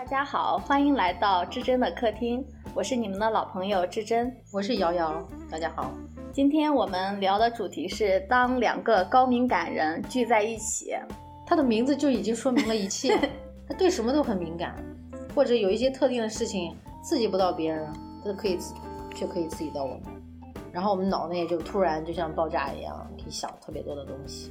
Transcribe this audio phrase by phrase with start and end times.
[0.00, 2.42] 大家好，欢迎来到至臻的客厅，
[2.74, 5.92] 我是你们的老朋友至臻，我是瑶瑶，大家好。
[6.32, 10.94] 今天我们聊的主题是当两个高敏感人聚在一起，
[11.46, 13.14] 他的名字就已经说明了一切，
[13.68, 14.74] 他对什么都很敏感，
[15.34, 17.86] 或者有一些特定的事情刺激不到别人，
[18.24, 18.74] 他可以刺，
[19.14, 20.02] 却可以刺激到我们，
[20.72, 24.50] 然后我们脑内就突然就像爆炸一样，可以想特别多的东西，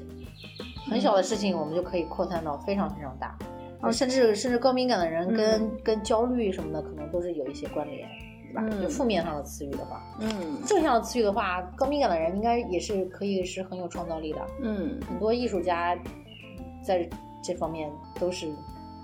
[0.91, 3.36] 很小的事情我们就可以扩散到非常非常大。
[3.82, 8.07] 啊，甚至甚至高敏感的人跟跟焦虑什么的，可能都是有一些关联，
[8.52, 8.82] 对吧？
[8.82, 15.97] 就负面上的词语的话，嗯，正向的词语的话，高敏感的人应该也是可以是很有创造力的，嗯，很多艺术家
[16.83, 17.07] 在
[17.42, 18.47] 这方面都是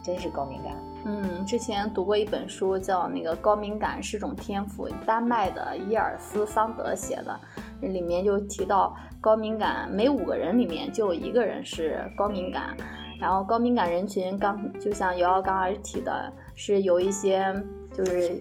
[0.04, 0.76] 真是高敏感。
[1.06, 7.40] 嗯，之前读过一本书，叫那个《高敏感是种天赋》，丹麦的伊尔斯桑德写的，
[7.80, 12.76] 里面就提到高敏感每五个人里面就有一个人是高敏感。
[13.20, 17.54] 然后高敏感人群刚就像瑶瑶刚才提的，是有一些
[17.94, 18.40] 就是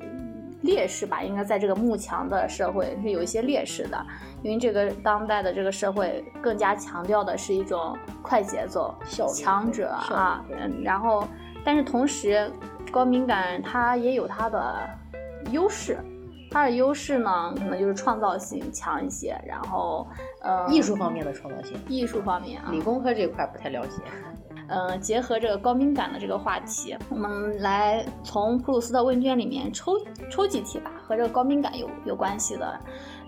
[0.62, 4.06] 劣势吧，应该在这个慕强的社会是有一些劣势的，
[4.42, 8.94] 因为这个当代的这个社会更加强调的是一种快节奏、
[9.34, 11.26] 强者啊，嗯，然后
[11.64, 12.50] 但是同时
[12.90, 14.88] 高敏感它也有它的
[15.50, 15.98] 优势，
[16.50, 20.06] 它的优势呢可能就是创造性强一些，然后
[20.40, 24.02] 呃艺术方面的创造性，艺术方面啊，理工科这块不太了解。
[24.68, 29.92] 嗯，结合这个高敏感的这个话题，我们来从普鲁斯特问卷里面抽
[30.30, 32.80] 抽几题吧，和这个高敏感有有关系的，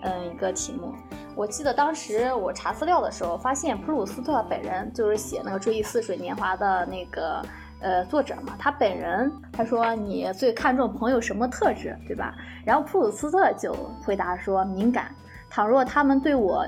[0.03, 0.95] 嗯，一个题目。
[1.35, 7.43] 我记得当时我查资料的时候，发现普鲁斯特本人就是写那个《追忆似水年华》的那个
[7.81, 12.35] 呃作者嘛，他本人他说你最看重朋友什么特质，对吧？
[12.65, 15.15] 然后普鲁斯特就回答说敏感，
[15.51, 16.65] 倘若他们对我。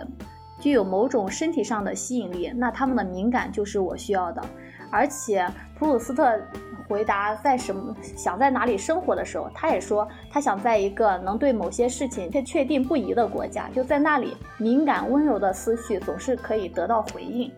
[0.59, 4.43] 具有某种身体上的吸引力，那他们的敏感就是我需要的。
[4.91, 5.47] 而且
[5.79, 6.41] 普鲁斯特
[6.89, 17.53] 回答在什么想在哪里生活的时候，他也说他想在一个能对某些事情却确定不疑的国家，就在那里，敏感温柔的思绪总是可以得到回应。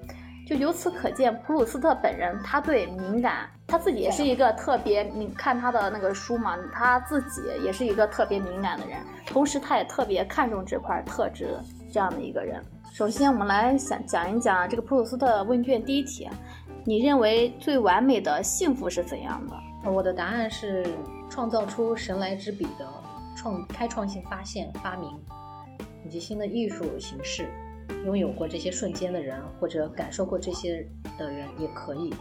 [0.44, 11.56] 就由此可见，普鲁斯特本人他对敏感，他自己也是一个特别，你看他的那个书嘛，他自己也是一个特别敏感的人，同时他也特别看重这块特质
[11.92, 12.60] 这样的一个人。
[12.92, 16.28] 首先，我们来想讲一讲这个普鲁斯特问卷第一题，
[16.84, 19.90] 你认为最完美的幸福是怎样的？
[19.90, 20.84] 我的答案是
[21.30, 22.86] 创造出神来之笔的
[23.36, 25.08] 创开创性发现、发明
[26.04, 27.48] 以及新的艺术形式。
[28.04, 30.84] 拥有过这些瞬间的人，或者感受过这些
[31.16, 32.12] 的人也可以。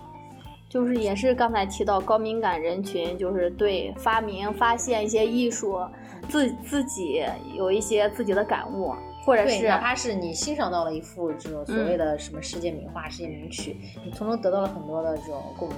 [0.69, 5.79] 就是也是刚才提到高敏感人群，就是对发明、发现一些艺术，
[6.29, 7.25] 自自己
[7.55, 8.93] 有一些自己的感悟。
[9.25, 15.77] 或者是哪怕是你欣赏到了一幅这种所谓的什么世界名画、世界名曲，你从中得到了很多的这种共鸣，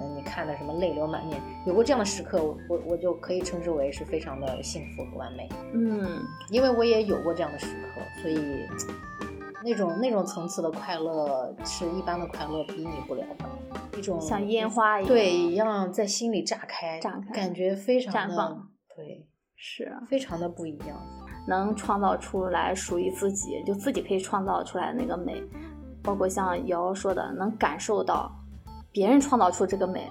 [0.00, 5.48] 嗯，你看的什么泪流满面，有过这样的时刻，我我就可以称之为是非常的幸福和完美。
[5.74, 8.66] 嗯，因为我也有过这样的时刻，所以
[9.62, 20.98] 那种那种层次的快乐是一般的快乐比拟不了的，一种像烟花一样，对，一样在心里炸开，炸开，感觉非常绽放，对，是非常的不一样。
[21.46, 25.42] 能创造出来属于自己，就自己可以创造出来那个美，
[26.02, 28.30] 包括像瑶瑶说的，能感受到
[28.92, 30.08] 别人创造出这个美，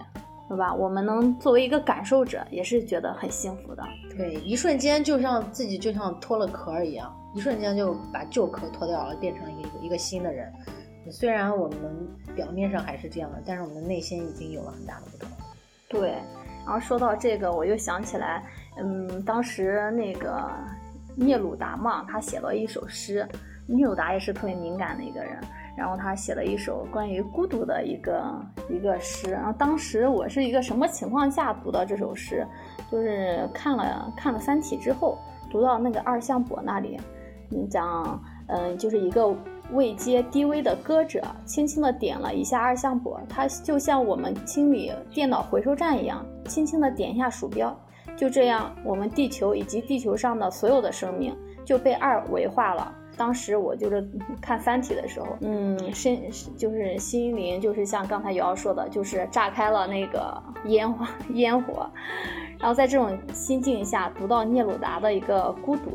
[0.47, 0.73] 对吧？
[0.73, 3.83] 我们能作为一个感受者，也是觉得很幸福的。
[4.17, 10.51] 对，一瞬间就像自己就像脱了壳一样，一瞬间就把旧壳脱掉了，变成一个一个新的人。
[11.11, 15.29] 虽然我们表面上还是这样的，但是我们的内心已经有了很大的不同。
[15.87, 16.11] 对，
[16.65, 18.43] 然后说到这个，我又想起来，
[18.77, 20.51] 嗯，当时那个。
[21.19, 23.27] 聂鲁达嘛，他写了一首诗。
[23.67, 25.37] 聂鲁达也是特别敏感的一个人，
[25.77, 28.23] 然后他写了一首关于孤独的一个
[28.69, 29.29] 一个诗。
[29.29, 32.47] 然后当时我是一个什么情况下读到这首诗？
[32.89, 35.19] 就是看了看了《三体》之后，
[35.51, 36.97] 读到那个二向箔那里，
[37.49, 39.31] 你讲，嗯，就是一个
[39.71, 47.77] 位阶低微的歌者，轻轻的点了一下二向箔，他就像我们清理电脑回收站一样，轻轻的点一下鼠标。
[48.19, 51.33] 就这样，我们地球以及地球上的所有的生命
[51.63, 52.93] 就被二维化了。
[53.15, 54.05] 当时我就是
[54.41, 56.19] 看《三体》的时候，嗯，身
[56.57, 61.89] 就是心灵就是像刚才瑶瑶说的，就是炸开了那个烟花烟火。
[62.59, 65.89] 然后在这种心境下读到聂鲁达的一个《孤独》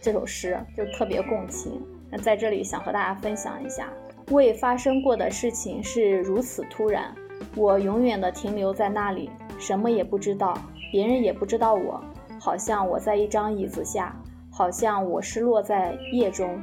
[0.00, 1.80] 这首诗，就特别共情。
[2.10, 3.88] 那在这里想和大家分享一下，
[4.32, 7.14] 未发生过的事情是如此突然，
[7.54, 10.58] 我永远的停留在那里，什么也不知道。
[10.90, 12.00] 别人也不知道我，
[12.40, 14.14] 好像我在一张椅子下，
[14.50, 16.58] 好像我失落在夜中，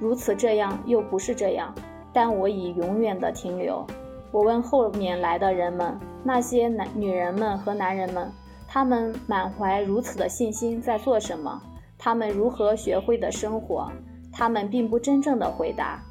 [0.00, 1.74] 如此这样又不是这样，
[2.12, 3.86] 但我已永远的停留。
[4.30, 8.30] 我问后面来的人们，那些男女人们和男人们，
[8.66, 11.62] 他们满怀如此的信心在做什么？
[11.96, 13.90] 他们如何学会的生活？
[14.32, 16.02] 他们并不真正的回答，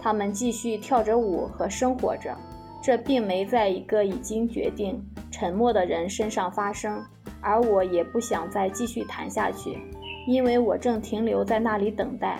[0.00, 2.34] 他们继续跳着舞和生活着。
[2.80, 5.02] 这并没在一个已经决定
[5.34, 7.04] 沉默的人身上发生，
[7.40, 9.76] 而我也不想再继续谈下去，
[10.28, 12.38] 因为我正停留在那里等待，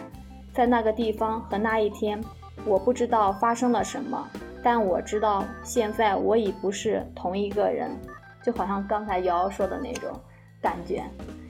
[0.53, 2.23] 在那个地方和那一天，
[2.65, 4.29] 我不知道发生了什么，
[4.63, 7.91] 但我知道现在我已不是同一个人，
[8.45, 10.09] 就好像刚才瑶瑶说的那种
[10.63, 11.03] 感觉。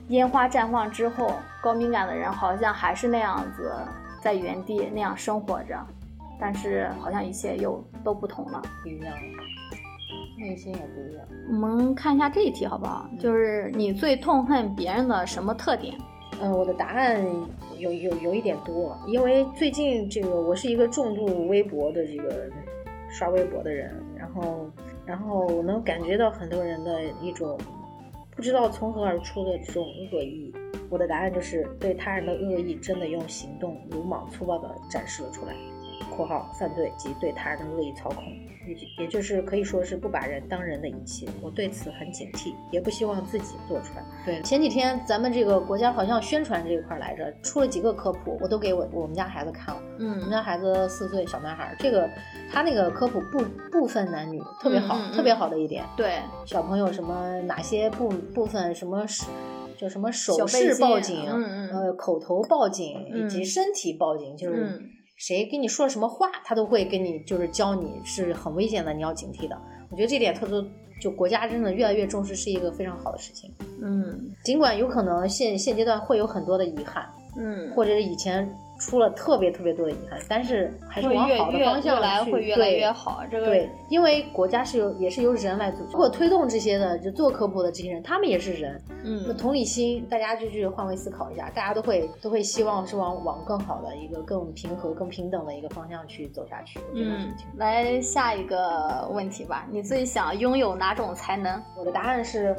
[0.07, 1.31] 烟花绽放之后，
[1.61, 3.71] 高敏感的人好像还是那样子
[4.19, 5.77] 在原地那样生活着，
[6.39, 8.59] 但是好像一切又都不同了。
[8.81, 9.13] 不一样，
[10.37, 11.25] 内心也不一样。
[11.49, 13.09] 我们看一下这一题好不好？
[13.19, 15.95] 就是你最痛恨别人的什么特点？
[16.41, 17.25] 嗯，我的答案
[17.77, 22.49] 有有有一点多，因为最近这个我是一个重度微博的这个
[23.09, 24.69] 刷微博的人，然后
[25.05, 27.57] 然后我能感觉到很多人的一种。
[28.35, 30.53] 不知道从何而出的这种恶意，
[30.89, 35.53] 我的答案就是对他人的恶意真的用行动鲁莽粗暴的展示了出来。
[36.15, 38.23] （括号犯罪及对他人的恶意操控）
[38.65, 41.27] 也也就是可以说是不把人当人的一切。
[41.41, 44.03] 我对此很警惕，也不希望自己做出来。
[44.25, 49.81] 对，前几天咱们这个国家好像宣传这一块来着，出了几个科普，我都给我我们家孩子看了。
[49.99, 52.09] 嗯，我们家孩子四岁小男孩，这个。
[52.51, 55.83] 他那个科普不不分男女，特别好，特别好的一点。
[55.97, 59.25] 对，小朋友什么哪些部部分什么是
[59.77, 61.27] 叫什么手势报警，
[61.71, 64.81] 呃，口头报警以及身体报警，就是
[65.15, 69.57] 谁跟你说什么话，他都会跟你就是教你是很危险的，你要警惕的。
[69.89, 70.65] 我觉得这点特殊，
[71.01, 73.53] 就国家真的越来越重视，是一个非常好的事情。
[73.81, 77.07] 嗯，尽管有可能现现阶段会有很多的遗憾，
[77.37, 78.47] 嗯，或者是以前。
[78.77, 83.23] 出了特别特别多的遗憾，但是还是往好的方向来，会越来越好。
[83.31, 96.79] 这个对，因为国家是由也是由人来组织，如果推动这些的，就做科普的这些人，他们也是人，嗯，那同理心，大家就去换位思考一下，大家都会都会希望是往往更好的一个更平和、更平等的一个方向去走下去。
[96.93, 101.61] 嗯，来下一个问题吧，你最想拥有哪种才能？
[101.77, 102.53] 我的答案是，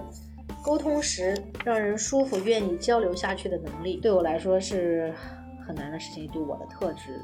[0.64, 5.12] 沟通时让人舒服、愿意交流下去的能力，对我来说是。
[5.66, 7.20] 很难的事情对我的特质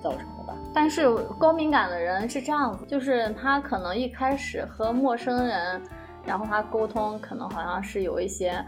[0.00, 0.54] 造成的吧。
[0.72, 5.82] 但是高敏感的人是这样子，就是他可能一开始和陌生人，
[6.24, 8.64] 然后他沟通可能好像是有一些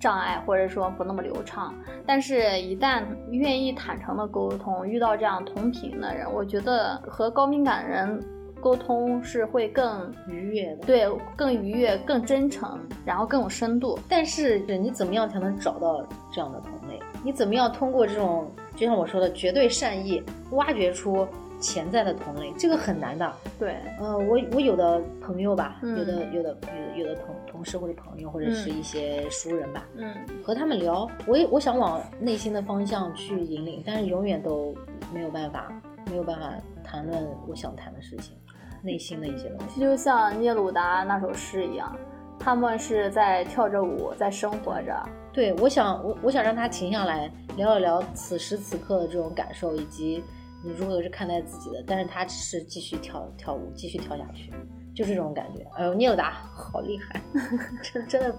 [0.00, 1.74] 障碍，或者说不那么流畅。
[2.04, 8.20] 但是，一旦愿意坦诚的沟通，遇到这样同频的人，我觉得和高敏感人
[8.60, 10.86] 沟通是会更愉悦的。
[10.86, 13.96] 对，更愉悦、更真诚，然后更有深度。
[14.08, 16.81] 但是，你怎么样才能找到这样的同类？
[17.22, 21.26] 你怎么样通过这种，就像我说的，绝对善意，挖掘出
[21.60, 22.52] 潜在的同类？
[22.58, 23.32] 这个很难的。
[23.58, 26.56] 对，呃，我我有的朋友吧，有的有的
[26.96, 34.74] 有有的同同事或者朋友或者是一些熟人吧，嗯，和他们聊，我也我想往内心的方向去引领，但是永远都
[35.14, 35.72] 没有办法，
[36.10, 36.52] 没有办法
[36.82, 38.36] 谈论我想谈的事情，
[38.82, 39.80] 内心的一些东西。
[39.80, 41.96] 就像聂鲁达那首诗一样。
[42.44, 45.00] 他们是在跳着舞，在生活着。
[45.32, 50.24] 对，我想，我我想让他停下来，聊一聊此时此刻的这种感受，以及
[50.64, 51.84] 你如何是看待自己的。
[51.86, 54.52] 但是他只是继续跳跳舞，继续跳下去。
[54.94, 57.20] 就这种感觉，哎呦，聂鲁达好厉害，
[57.82, 58.34] 真 真的。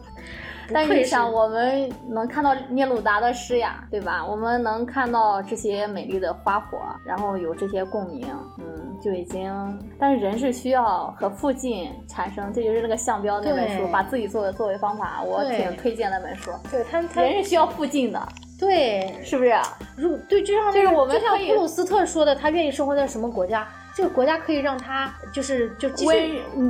[0.73, 4.25] 但是想我们能看到聂鲁达的诗呀，对吧？
[4.25, 8.25] 我们能看到这些美丽的花火，然后有这些共鸣，
[8.59, 9.51] 嗯，就已经。
[9.99, 16.49] 但是人是需要和附近产生，这就是那个项标那本书，把自己作为作为方法，我挺推荐那本书。
[16.71, 18.25] 对他，人是需要附近的，
[18.57, 19.54] 对，是不是？
[19.97, 23.68] 如对，就像就是我们像普鲁斯特说的，他愿意生活在什么国家？
[23.95, 26.30] 这个国家可以让他就是就温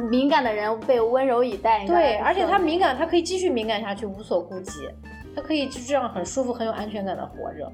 [0.09, 4.89] 敏感的人被温柔以待，对，而且他敏感，他可以继续敏感下去，无所顾忌，
[5.35, 7.71] 他可以就这样很舒服、很有安全感的活着。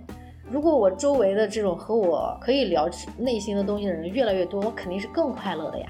[0.52, 5.88] 如果我周围的这种和我可以聊内心的东西的人越来越多，我肯定是更快乐的呀，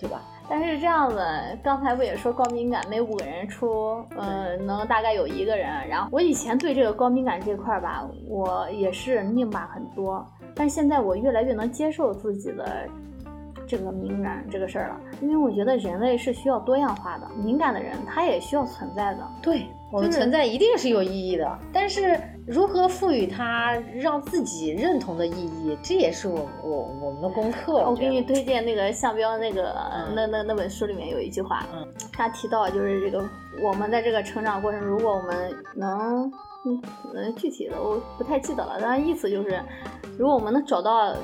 [0.00, 0.22] 对吧？
[0.48, 1.24] 但是这样子，
[1.62, 5.66] 刚才不也说高敏感，每五个人出，嗯，能大概有一个人。
[5.88, 10.26] 然后我以前对这个高敏感这块吧，我也是拧巴很多。
[10.54, 12.86] 但现在我越来越能接受自己的
[13.66, 19.26] 这个敏感这个事儿了，因为我觉得人类是需要多样化的，敏感的人他也需要存在的。
[19.40, 27.78] 对，我们存在一定是有意义的，但是如何赋予它让自己认同的意义，这也是我我我们的功课。
[27.88, 29.74] 我给你推荐那个项标那个
[30.14, 33.26] 那那那本书里面有一句话，嗯，他提到就是这个
[33.62, 36.30] 我们在这个成长过程，如果我们能。
[36.64, 39.60] 嗯，具体的我不太记得了，但意思就是，
[40.18, 41.14] 如果我们能找到，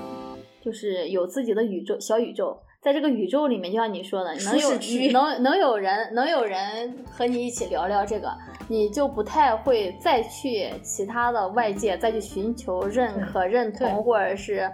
[0.60, 4.70] 就是有自己的宇宙小宇宙，在在这个宇宙里面，就像你说的，能有
[5.12, 8.32] 能能有人能有人和你一起聊聊这个，
[8.66, 14.70] 你就不太会再去其他的外界再去寻求认可、认同，或者是。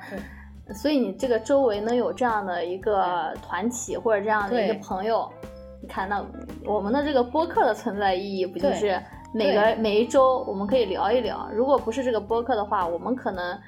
[0.80, 5.28] 所以你这个周围能有这样的一个团体或者这样的一个朋友，
[5.82, 6.24] 你看那
[6.64, 9.02] 我们的这个播客的存在意义不就对是
[9.34, 11.48] 每个每一周我们可以聊一聊？
[11.52, 13.58] 如果不是这个播客的话，我们可能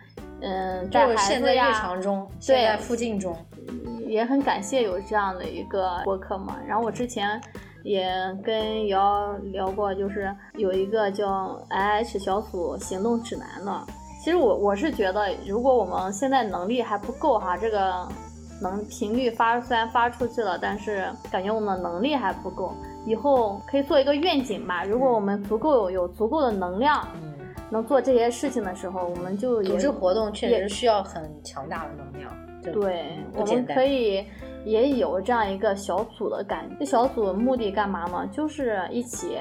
[0.40, 3.36] 嗯带就孩子呀现在日，常中，现在附近中，
[4.06, 6.56] 也很感谢有这样的一个播客嘛。
[6.68, 7.40] 然后我之前
[7.82, 8.08] 也
[8.44, 13.86] 跟瑶聊过，就是有一个叫 IH 小组行动指南的。
[14.22, 18.06] 其实我我是觉得，如果我们现在能力还不够哈，这个
[18.62, 22.72] 能频率发虽然发出去了，但是感觉我们的能力还不够。
[23.06, 24.84] 以后可以做一个愿景吧。
[24.84, 27.34] 如果我们足够有足够的能量，嗯，
[27.70, 32.32] 能做这些事情的时候，我们就也组织活动确也实需要很强大的能量，
[32.74, 34.24] 对，我们可以
[34.64, 36.76] 也有这样一个小组的感觉。
[36.80, 38.28] 这小组的目的干嘛呢？
[38.32, 39.38] 就是一起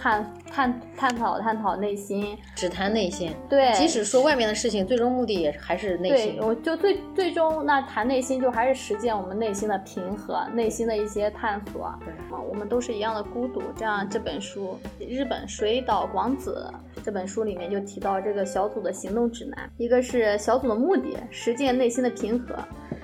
[0.00, 2.36] 探探探讨探讨内心。
[2.54, 3.32] 只谈内心。
[3.48, 6.42] 对，即使说外面的事情，最终目的也还是内心对心，。
[6.42, 11.92] 我就最最终那谈内心，就还是实践我们内心的平和，内心的一些探索。
[12.04, 13.62] 对啊，我们都是一样的孤独。
[13.76, 22.54] 这样这本书，日本水岛广子这本书里面就提到这个小组的行动指南，一个是小组的目的，实践内心的平和。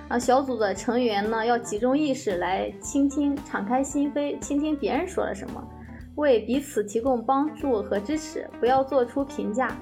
[0.08, 5.66] 啊，小组的成员呢要集中意识来倾听，敞开心扉，倾听别人说了什么，
[6.16, 9.76] 为彼此提供帮助和支持，不要做出评价，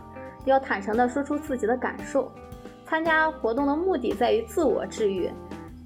[0.44, 2.30] 要坦诚地说出自己的感受。
[2.86, 5.30] 参加活动的目的在于自我治愈，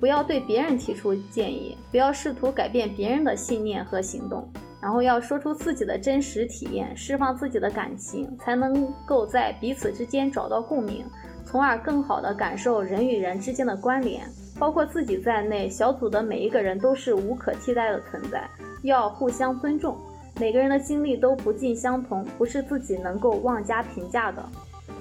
[0.00, 4.48] 不要对别人提出建议，不要试图改变别人的信念和行动，
[4.80, 11.04] 然后要说出自己的真实体验，释放自己的感情，才能够在彼此之间找到共鸣，
[11.44, 14.22] 从而更好地感受人与人之间的关联。
[14.58, 18.48] 包括自己在内，小组的每一个人都是无可替代的存在，
[18.82, 19.96] 要互相尊重。
[20.38, 24.44] 每个人的经历都不尽相同，不是自己能够妄加评价的。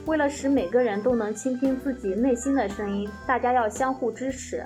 [0.06, 4.66] 为了使每个人都能倾听自己内心的声音，大家要相互支持。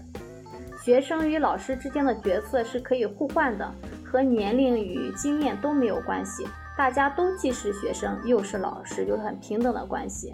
[0.84, 3.70] 学生与老师之间的角色是可以互换的，
[4.04, 6.48] 和年龄与经验都没有关系。
[6.78, 10.34] 大家都既是学生又是老师，就是很平等的关系。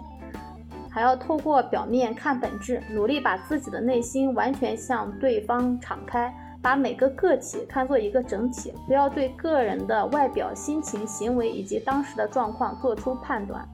[0.90, 6.32] 还要透过表面看本质，努力把自己的内心完全向对方敞开，
[6.66, 13.64] 把每个个体看作一个整体，不要对个人的外表、心情、行为以及当时的状况做出判断。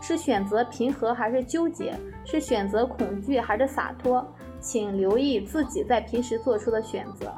[0.00, 1.92] 是选择平和还是纠结？
[2.24, 4.26] 是选择恐惧还是洒脱？
[4.62, 7.30] 请留意自己在平时做出的选择。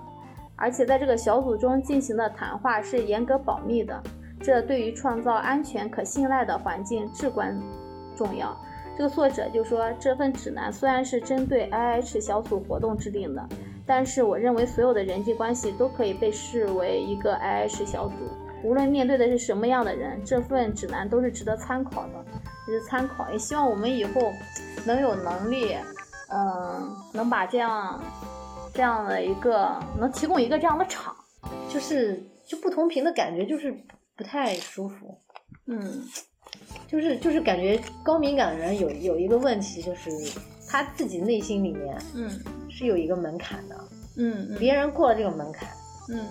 [0.55, 4.00] 而且在这个小组中进行的谈话是严格保密的，
[4.40, 7.61] 这对于创造安全可信赖的环境至关
[8.14, 8.57] 重要。
[8.97, 13.45] 这个作者就说，这份指南虽然是针对 IH 小组活动制定的，
[13.90, 18.14] 但是我认为所有的人际关系都可以被视为一个 IH 小组。
[18.62, 22.25] 无论面对的是什么样的人，这份指南都是值得参考的，
[22.64, 23.28] 值得参考。
[23.32, 24.32] 也希望我们以后
[24.87, 25.75] 能有能力，
[26.28, 28.00] 嗯、能把这样
[28.73, 31.12] 这样的一个能提供一个这样的场，
[31.68, 33.75] 就是就不同频的感觉，就是
[34.14, 35.20] 不太舒服。
[35.66, 36.04] 嗯
[36.87, 40.11] 就是就是感觉高敏感的人有有一个问题，就是
[40.68, 42.30] 他自己内心里面嗯
[42.80, 43.76] 是有一个门槛的，
[44.16, 45.68] 嗯嗯别人过了这个门槛，
[46.08, 46.26] 嗯，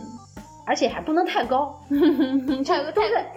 [0.65, 1.79] 而且还不能太高。
[2.65, 2.91] 太太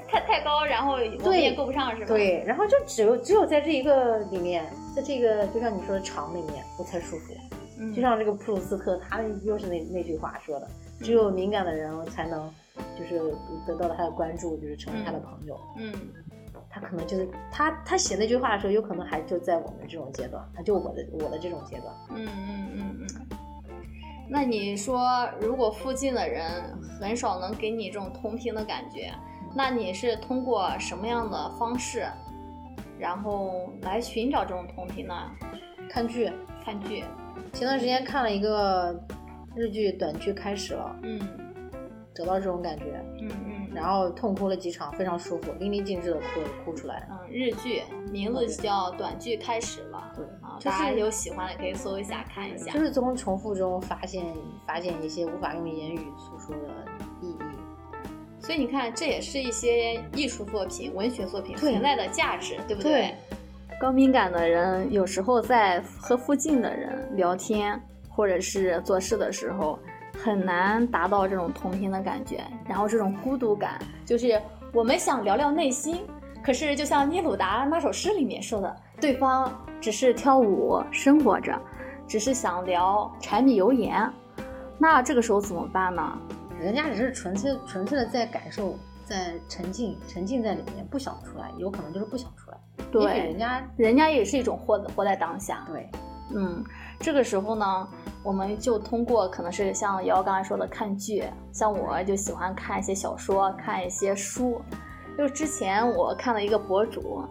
[0.08, 4.64] 太太高，然后我们对也够不上是吧？，对，然后就只有只有在这一个里面，
[4.96, 7.34] 在这个就像你说的场里面，我才舒服。
[7.78, 10.66] 嗯、就像这个普鲁斯特，他又是那那句话说的，
[11.02, 12.50] 只有敏感的人才能
[12.98, 13.20] 就是
[13.66, 15.60] 得到了他的关注，就是成为他的朋友。
[15.76, 15.92] 嗯
[16.72, 21.94] 他可能就是他他写那句话的时候，有可能还就在我们这种阶段，他就我的我的这种阶段。
[22.08, 23.38] 嗯嗯嗯嗯。
[24.28, 26.42] 那你说，如果附近的人
[26.98, 29.12] 很少能给你这种同频的感觉，
[29.54, 32.06] 那你是通过什么样的方式，
[32.98, 35.14] 然后来寻找这种同频呢？
[35.90, 36.32] 看剧，
[36.64, 37.04] 看剧，
[37.52, 38.98] 前段时间看了一个
[39.54, 41.20] 日剧短剧开始了，嗯
[42.14, 42.84] 得到这种感觉，
[43.20, 47.08] 嗯嗯，然后痛哭了几场，非常舒服，淋漓尽致的哭哭出来。
[47.10, 52.70] 嗯，日剧名字叫《短剧开始了》对啊，就是大家有喜欢的可以搜一下看一下。
[52.72, 54.24] 就是从重复中发现
[54.66, 56.68] 发现一些无法用言语诉说的
[57.20, 57.36] 意义。
[58.40, 63.14] 所以你看，这也是一些艺术作品、文学作品存在的价值，对不对？
[63.80, 69.78] 高敏感的人有时候在和附近的人聊天或者是做事的时候，
[70.22, 74.40] 很难达到这种同频的感觉，然后这种孤独感，就是
[74.72, 76.06] 我们想聊聊内心，
[76.44, 81.60] 可是就像聂鲁达那首诗里面说的，对方只是跳舞生活着，
[82.06, 84.08] 只是想聊柴米油盐，
[84.78, 86.16] 那这个时候怎么办呢？
[86.60, 92.56] 人家只是纯粹纯粹的在感受，在沉浸沉浸在里面，不想出来，有可能就是不想出来。
[92.92, 95.64] 对人，家人家也是一种活活在当下。
[95.66, 95.90] 对
[96.34, 96.64] 嗯，
[96.98, 97.88] 这个时候呢，
[98.22, 104.60] 我们就通过可能是像瑶刚才说的看剧，像我就喜欢看一些小说，看一些书。
[105.16, 107.22] 就是之前我看了一个博主，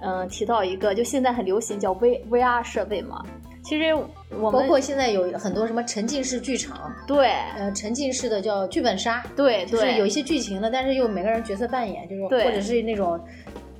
[0.00, 3.22] 嗯、提到一个就现在很流行叫 V VR 设备嘛。
[3.62, 3.92] 其实
[4.30, 13.20] 我们包括现在有很多什么沉浸式剧场，对呃，沉浸式的叫剧本杀，对对，就是有一些剧情的，但是又每个人角色扮演，就是或者是那种。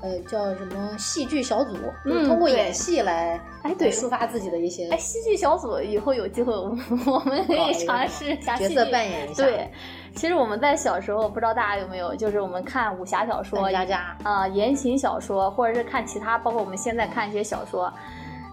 [0.01, 1.73] 呃，叫什么戏剧小组，
[2.05, 9.43] 就是嗯对通过演戏来，哎对抒发自己的一些哎，戏剧小组以后有机会，我们我们可以尝试一下角色扮演一下。
[9.45, 9.71] 对，
[10.15, 17.93] 其实我们在小时候，不知道大家有没有，就是我们看武侠小说扮，家家，啊、言情小说，或者是看其他，包括我们现在看一些小说。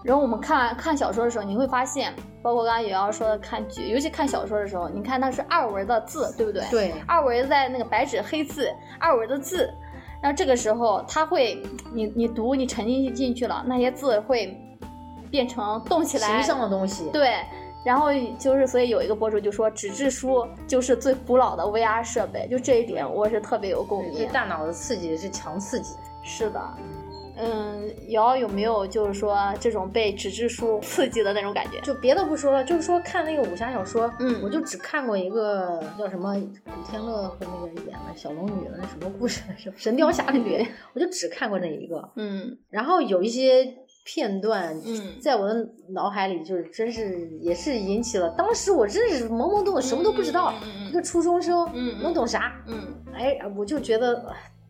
[0.02, 6.62] 然后我们看看小说的时候，你会发现，包括刚刚也要说的看剧，尤其看小说的时候，你看它是二维的字，对不对？。
[6.70, 9.72] 对，二维在那个白纸黑字，二维的字，
[10.24, 11.62] 然后这个时候它会，
[11.92, 14.58] 你你读，你沉浸进去了，那些字会
[15.30, 17.34] 变成动起来，形象的东西，对，
[17.84, 24.14] 然后就是，所以有一个博主就说，纸质书就是最古老的 VR 设备，就这一点我是特别有共鸣。
[24.14, 25.94] 对大脑的刺激是强刺激。
[26.22, 26.58] 是的，
[27.36, 31.80] 嗯，瑶有没有就是说这种被纸质书刺激的那种感觉？
[31.82, 42.08] 就别的不说了，就是说看那个武侠小说，嗯我就只看过一个叫什么古天乐和那个演的小龙女的那什么故事什么，《神雕侠侣》对， 我就只看过那一个。
[42.16, 43.66] 嗯然后有一些
[44.04, 51.68] 片段，嗯在我的脑海里就是真是也是引起了，当时我真是懵懵懂懂，什么都不知道，嗯一个初中生，
[52.00, 52.52] 能懂啥？
[52.68, 54.24] 嗯，哎，我就觉得。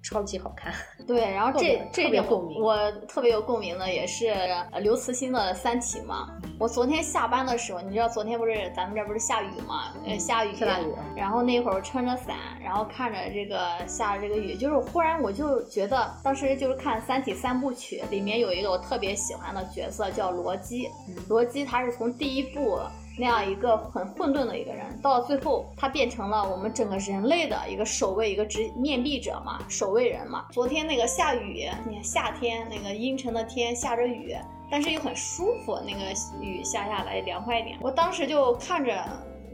[0.04, 0.72] 哎超级好看，
[1.08, 4.28] 对，然后这这点共鸣我特别有共鸣的也是
[4.70, 6.28] 呃刘慈欣的《三体》嘛。
[6.60, 9.92] 我昨天下班的时候，你知道昨天不是咱们这儿不是下雨嘛？
[10.06, 13.58] 呃，下雨，下大雨啊然后那会儿撑着伞，然后看着这个
[13.88, 20.88] 下着这个雨，就是忽然我就觉得，当时就是看《三体》三部曲，里面有一个我特别喜欢的角色叫罗辑。
[21.28, 22.78] 罗辑他是从第一部
[23.18, 30.46] 那样一个很混沌的一个人，到最后他变成了我们整个人类的一个守卫，一个直面壁者嘛，守卫人嘛。
[30.50, 34.36] 昨天那个下雨，你看夏天那个阴沉的天下着雨，
[34.70, 36.00] 但是又很舒服，那个
[36.40, 37.78] 雨下下来凉快一点。
[37.80, 39.04] 我当时就看着。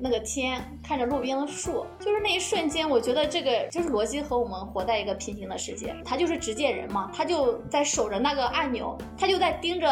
[0.02, 5.94] 那个天，看着路边的树，就是那一瞬间，我觉得这个就是罗辑和我们活在一个平行的世界。
[6.06, 9.86] 他就是执剑人嘛，他就在守着那个按钮，他就在盯着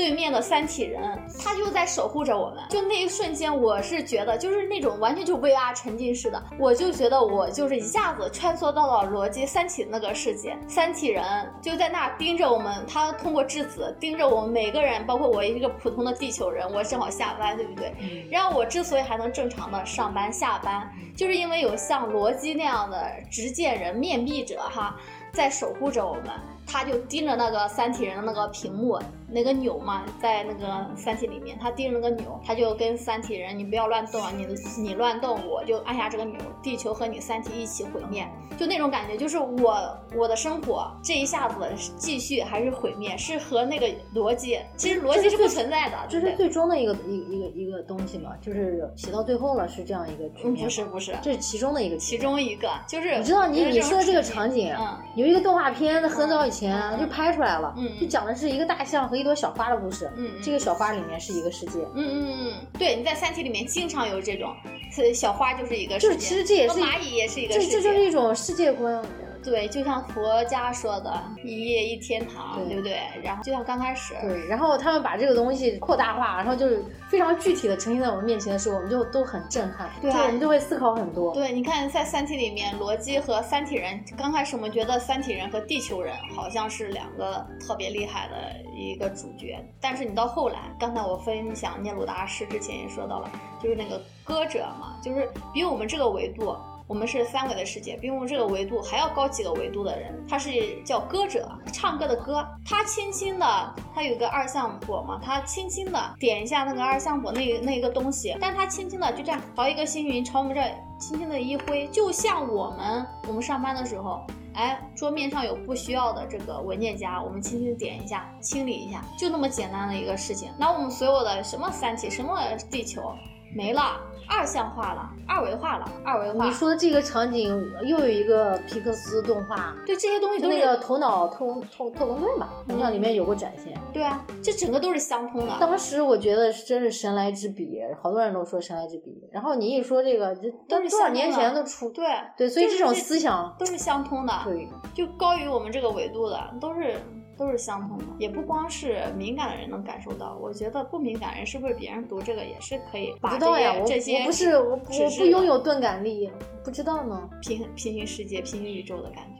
[0.00, 0.98] 对面的三体人，
[1.38, 2.64] 他就在守护着我们。
[2.70, 11.22] 就那一瞬间，我是觉得就是那种完全就 VR 沉浸式的，我就觉得我就是一下子穿梭到了罗辑三体那个世界，三体人
[11.60, 17.92] 就在那盯着我们，他通过质子盯着我们每个人，包括我一个普通的地球人，我正好下班，对不对？
[18.30, 24.96] 然后我之所以还能正常的上班下班，就是因为有像罗辑那样的执剑人、面壁者哈，
[25.30, 26.30] 在守护着我们。
[26.72, 28.96] 他就盯着那个三体人的那个屏幕，
[29.32, 34.46] 那个钮嘛，在那个三体里面，他盯着那个钮，他就跟三体人，你不要乱动啊，你
[34.80, 41.56] 你乱动，我就按下这个钮，地球和你三体一起毁灭，就那种感觉，就是我我的生活这一下子
[41.96, 46.34] 继续还是毁灭，是和那个逻辑，其实逻辑是不存在的，这是？
[46.36, 52.20] 最终的一个一个一个一个东西嘛，就是写到最后了是这样一个局嗯，面，不是，不是，这是其中的一个其。
[52.20, 57.98] 中一个就是你知道你你说的这个场场景，嗯有一个动画片，很早以前嗯就拍出来了，嗯。
[57.98, 60.10] 就讲的是一个大象和一朵小花的故事。
[60.42, 64.56] 这个小花里面是一个世界，嗯嗯嗯，对，你在《三体》里面经常有这种，
[64.90, 69.04] 是小花就是一个就是世界，其实这也是和蚂蚁也是一个世界，这这就是一种世界观。
[69.42, 73.00] 对，就像佛家说的“一夜一天堂”，对对不对？
[73.22, 81.32] 然后就像刚开始，对，然后他们把这个东西扩大化，然后就是非常具体的呈现在我们面前的时候，我们就都很震撼，对啊就我们就会思考很多。
[81.34, 93.30] 对，你看在《三体》里面，罗辑和三体人，刚开始我们觉得三体人和地球人好像是两个特别厉害的一个主角，但是你到后来，刚才我分享聂鲁达诗之前也说到了，
[93.62, 96.54] 就是那个歌者嘛，就是比我们这个维度。
[96.90, 100.50] 我们是三维的世界，比我们这个维度还要高几个维度的人，他是
[100.82, 102.44] 叫歌者，唱歌的歌。
[102.66, 110.60] 他轻轻的，他有个二向箔嘛，他轻轻的点一下那个二向箔那那一个东西，但他轻轻的就这样朝一个星云朝我们这
[110.98, 114.26] 轻轻的一挥，就像我们我们上班的时候。
[114.54, 120.50] 哎，桌面上有不需要的这个文件夹，我们轻轻点一下，清理一下，就那么简单的一个事情。
[120.58, 122.36] 那我们所有的什么三体，什么
[122.68, 123.14] 地球，
[123.54, 126.44] 没了，二项化了，二维化了，二维化。
[126.46, 131.44] 你说的这个场景又有一个皮克斯动画，对这些东西都是那个头脑特
[131.76, 133.76] 特特工队吧，好像里面有过展现。
[133.92, 135.52] 对啊，这整个都是相通的。
[135.58, 139.20] 当时我觉得真是神来之笔，好多人都说神来之笔。
[139.32, 146.94] 然后你一说这个，这都是多少年前都出，对对，所以这种思想都是相通的，对，就高于我们这个维度的，都是。
[147.40, 150.36] 都是相通的，也不光是敏感的人能感受到。
[150.36, 153.14] 我觉得不敏感人是不是别人读这个也是可以？
[153.18, 156.30] 不知道呀，我我不是我我不拥有钝感力，
[156.62, 157.30] 不知道呢。
[157.40, 159.39] 平平行世界、平行宇宙的感觉。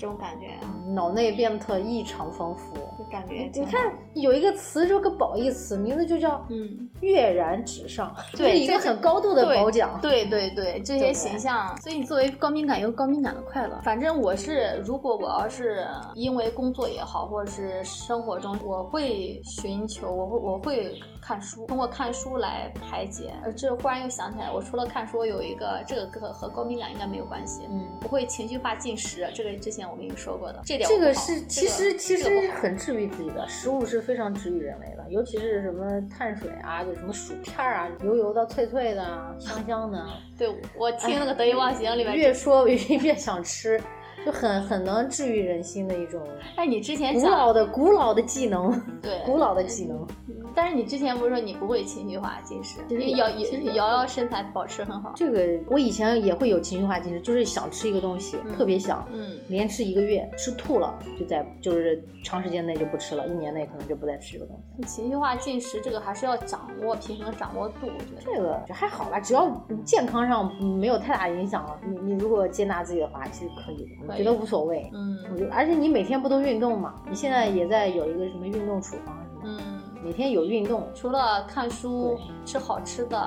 [0.00, 9.98] 这种感觉啊，脑内变得异常丰富，就感觉你看有一个词，就个褒义词，名字就叫嗯跃然纸上，对一个很高度的褒奖。
[10.00, 13.78] 对对对，这些形象，所以你作为高敏感有高敏感的快乐。
[13.82, 23.34] 反正我是，如果我要是因为工作也好，或者是生活中，我会寻求，我会我会看书，通过看书来排解。
[23.44, 27.64] 呃，这忽然又想起来，我除了看书，有一个这个和和高敏感应该没有关系。
[27.70, 29.89] 嗯，不会情绪化进食，这个之前。
[29.90, 40.06] 我跟你说过的，这点这个是其实其实很治愈自己的，食物是非常治愈人类的，尤其是什么碳水啊，就什么薯片啊，油油的、脆脆的、香香的。
[40.38, 43.80] 对我听那个得意忘形里面，越说越 越想吃。
[44.24, 46.20] 就很很能治愈人心的一种，
[46.56, 50.06] 哎，你之前古老的古老的技能，对，古老的技能。
[50.52, 52.80] 但是你之前不是说你不会情绪化进食？
[53.14, 55.12] 瑶瑶瑶身材保持很好。
[55.14, 64.82] 这个我以前也会有情绪化进食，就是想吃一个东西，特别想，嗯，连吃一个月，吃吐了就在就是长时间内就不吃了，一年内可能就不再吃这个东西。
[64.88, 69.48] 情绪化进食这个还是要掌握平衡掌握度，我觉得这个还好吧，只要
[69.84, 74.90] 健康上没有太大影响，你你如果接纳自己的话，其实可以的，我觉得无所谓。
[74.92, 76.94] 嗯，我就而且你每天不都运动吗？
[77.08, 79.54] 你现在也在有一个什么运动处方是吗？
[79.58, 79.58] 嗯。
[80.02, 83.20] 每天有运动，除了看书、吃好吃的，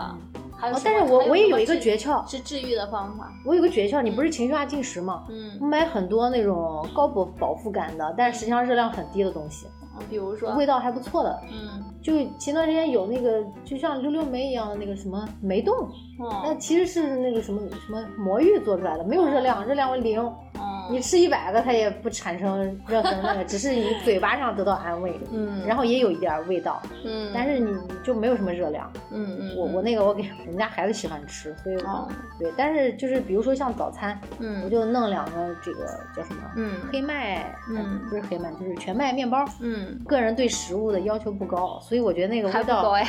[0.58, 0.76] 还有。
[0.84, 3.32] 但是我我也有一个诀窍，是治愈的方法。
[3.46, 5.24] 我有个诀窍，你不是情绪化进食吗？
[5.30, 5.52] 嗯。
[5.62, 9.68] 我买很多那种高饱饱腹感的，但是实际上热量很低的东西。
[10.10, 10.52] 比如说。
[10.56, 11.40] 味道还不错的。
[11.52, 11.84] 嗯。
[12.02, 15.74] 就前段时间有那个，就像溜溜梅一样的那个什么梅冻，
[16.44, 20.20] 那其实是那个什么什么魔芋做出来的，没有热量，热量为零。
[20.90, 31.78] 你吃一百个，它也不产生任何那个，只是你嘴巴上得到安慰，嗯，然后也有一点味道，嗯，但是你就没有什么热量，嗯嗯，我我那个我给我们家孩子喜欢吃，所以
[32.40, 43.06] 对，但是就是比如说像早餐，嗯，我就弄两个这个叫什么，嗯，黑麦，嗯，不是黑麦，就是全麦面包，嗯，个人对食物的要求不高，所以我觉得那个味道高呀，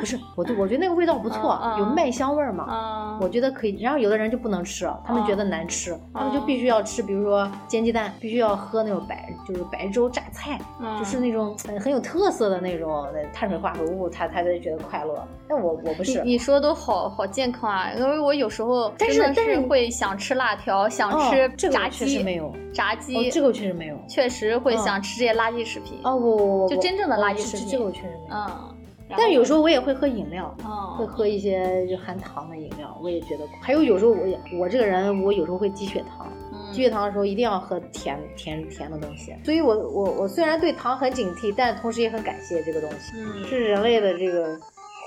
[0.00, 7.92] 不是，我对我觉得那个味道不错，有麦香味嘛，啊，我觉得可以，然后有的人就不能吃，他们觉得难吃，他们就必须要吃，比如说煎鸡。
[7.92, 10.58] 蛋必须要喝那种白，就是白粥榨菜，
[10.98, 15.28] 就是那种很有特色的那种碳水化合物，他他才觉得快乐。
[15.46, 26.00] 但我我不是，你说都好好健康啊，因为我有时候但是但是会想吃辣条，想吃炸鸡，确实没有炸鸡，这个确实没有，确实会想吃这些垃圾食品。
[26.04, 28.34] 哦，我就真正的垃圾食品，这个我确实没有。
[28.34, 28.74] 嗯，
[29.10, 30.56] 但有时候我也会喝饮料，
[30.96, 33.44] 会喝一些就含糖的饮料，我也觉得。
[33.60, 36.26] 还有有时候我也我这个人，我有时候会低血糖。
[36.72, 44.58] 低血糖的时候一定要喝甜甜甜的东西，所以我我我虽然对糖很警惕，但同时也很感谢这个东西，嗯，是人类的这个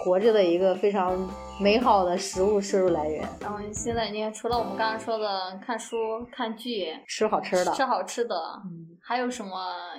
[0.04, 1.18] 活着的一个非常
[1.60, 3.28] 美好的食物摄入来源。
[3.42, 9.52] 然后现在你看除了我们刚刚说的看书、看剧、吃好吃的、吃好吃的，嗯，还有什么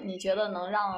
[0.04, 0.94] 你觉得能让？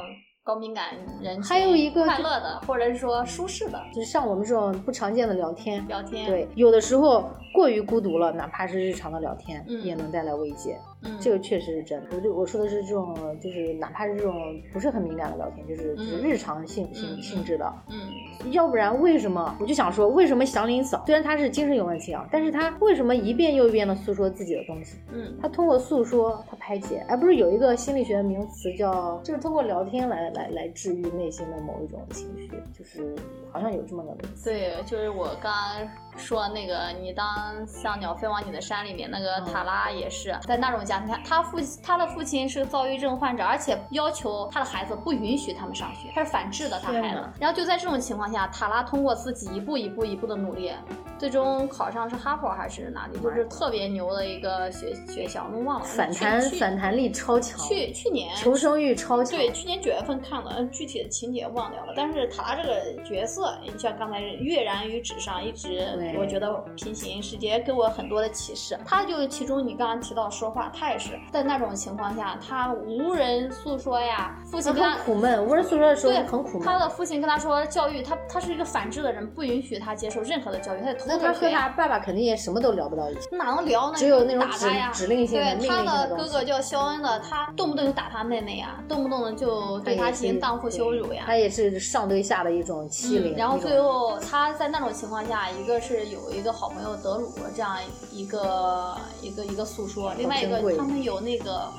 [0.48, 12.16] 高敏感人还有一个快乐的，或者是说舒适的，就是像我们这种不常见的聊天，聊天，对，有的时候过于孤独了，哪怕是日常的聊天，嗯，也能带来慰藉，嗯，这个确实是真的。
[12.16, 14.34] 我就我说的是这种，就是哪怕是这种
[14.72, 24.96] 不是很敏感的聊天，就是就是日常性性性质的，嗯，要不然为什么我就想说，为什么祥林嫂虽然她是精神有问题啊，但是她为什么一遍又一遍的诉说自己的东西？
[25.12, 31.08] 嗯，她通过诉说，她排解，而不是有一个心理学名词叫，就是通过聊天来来来治愈。
[31.18, 33.16] 内心的某一种情绪，就是
[33.50, 34.50] 好像有这么个名词。
[34.50, 47.22] 对，就是我刚刚说那个，你当像鸟飞往你的山里面，那个塔拉也是在那种家庭，他他父他的父亲是躁郁症患者，而且要求他的孩子不允许他们上学，他是反制的他孩子。
[47.38, 50.72] 然后就在这种情况下，塔拉通过自己一步一步一步的努力，
[51.18, 55.84] 最终考上是哈佛还是哪里，就是特别牛的一个学学校，我忘了。
[55.84, 57.60] 反弹反弹力超强。
[57.68, 59.38] 去去年求生欲超强。
[59.38, 61.08] 对，去年九月份看的，具体的。
[61.18, 65.84] 情节忘掉了，但是塔拉这个角色，你像刚才跃然于纸上，一直
[66.16, 68.78] 我觉得平行世界给我很多的启示。
[68.86, 76.66] 他就其中你刚刚提到说话，他也是在那种情况下，他无人诉说呀，父亲跟他很苦闷，无人诉说的时候对很苦闷。
[76.66, 81.68] 他的父亲跟他说，教育他他是一个反智的人，不允许他接受任何的教育，他得偷那他和他。
[81.70, 83.28] 爸爸肯定也什么都聊不到一起。
[83.32, 83.96] 哪能聊呢？
[83.96, 84.90] 只有那种指打他呀。
[84.92, 91.24] 指令性的对，他的哥哥叫肖恩的，他动不动就打他妹妹呀，动不动的就对他进行荡妇羞辱呀。
[91.26, 93.34] 他也是上对下的一种欺凌。
[93.34, 97.76] 嗯，然后最后他在那种情况下，一个是有一个好朋友德鲁这样
[98.12, 101.72] 一个一个一个诉说，另外一珍他们有那个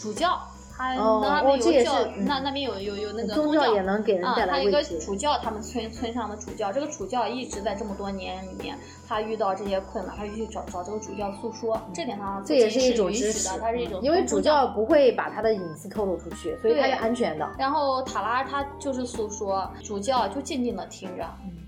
[0.00, 0.40] 主教，
[0.76, 4.82] 他哦那边有教，那那边有有有那个宗教也能给人啊，带他一个。
[4.82, 8.76] 主教，他们村村上的主教，这个主教一直在这么多年里面，
[9.12, 17.46] 他遇到这些困难，他就去找找这个主教诉说，这点上这也是一种支持的，，它是一种因为主教教不会把他的隐私透露出去，所以他是安全的。
[17.58, 21.24] 然后塔拉他就是诉说，主教就静静的听着。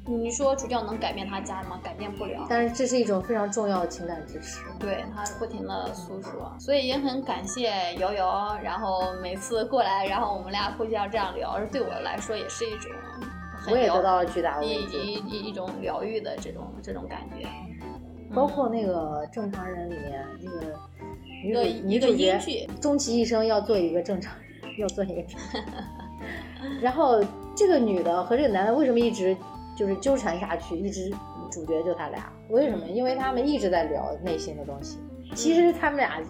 [0.06, 1.80] 你说主教能改变他家吗？
[1.82, 2.46] 改变不了。
[2.48, 4.60] 但是这是一种非常重要的情感支持。
[4.78, 12.90] 对他不停的诉说，所以也很感谢瑶瑶，然后每次过来，然后我们俩互相这样聊，对我来说也是一种
[13.64, 14.98] 很我也得到了巨大的慰藉。
[14.98, 17.48] 一一一种疗愈的这种这种感觉。
[18.34, 20.60] 包括那个正常人里面那个
[21.42, 25.38] 女一个一个主角英剧，终其一生要做一个正常人，要做一个正。
[26.82, 27.22] 然后
[27.54, 29.36] 这个女的和这个男的为什么一直
[29.76, 30.76] 就是纠缠下去？
[30.76, 31.12] 一直
[31.50, 32.86] 主角就他俩，为什么？
[32.88, 34.98] 因为他们一直在聊内心的东西。
[35.34, 36.20] 其实他们俩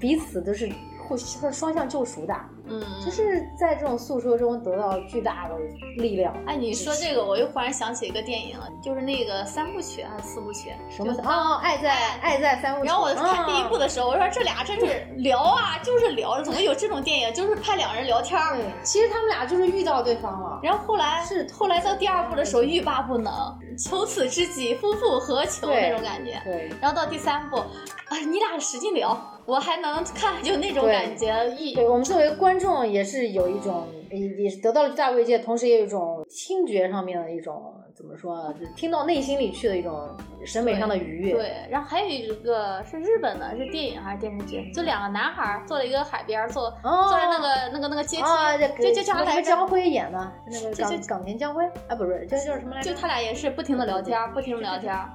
[0.00, 0.68] 彼此都是
[1.12, 2.34] 互是双向救赎的，
[2.66, 5.54] 嗯，就是在这种诉说中得到巨大的
[5.96, 6.34] 力量。
[6.46, 10.72] 哎，你说这个，我又忽然想起一个电影了，就是那个三部曲还是四部曲？
[10.90, 12.86] 什么就是哦，爱在爱在三部曲。
[12.86, 13.88] 然后我看第一部的。
[13.92, 17.34] 时候，我说这俩真是聊啊，就是聊，怎么有这种电影？
[17.34, 18.56] 就是拍两人聊天儿。
[18.56, 20.58] 对，其实他们俩就是遇到对方了。
[20.62, 23.30] 然后后来是后来到第二部的时候欲罢不能，
[23.78, 26.40] 求此知己，夫复何求那种感觉。
[26.42, 31.46] 对，然后到第三部，啊，你俩使劲聊，我还能看，就那种感觉。
[31.58, 40.08] 一对我们作为观众也是有一种，也也是得到了巨大慰藉，同时也有一种听觉上面的一种怎么说啊，就是听到内心里去的一种
[40.44, 41.32] 审美上的愉悦。
[41.32, 44.70] 对，然后还有一个是日本的，是电影还是电视剧？
[44.72, 52.90] 就两个男孩儿坐在一个海边儿，坐、哦坐在那个那个那个阶梯，啊，这就就叫什么来着江辉演的，那个这这冈冈田将辉啊，不是，叫叫什么来着？
[52.90, 55.10] 就他俩也是不停的聊天儿，不停的聊天儿。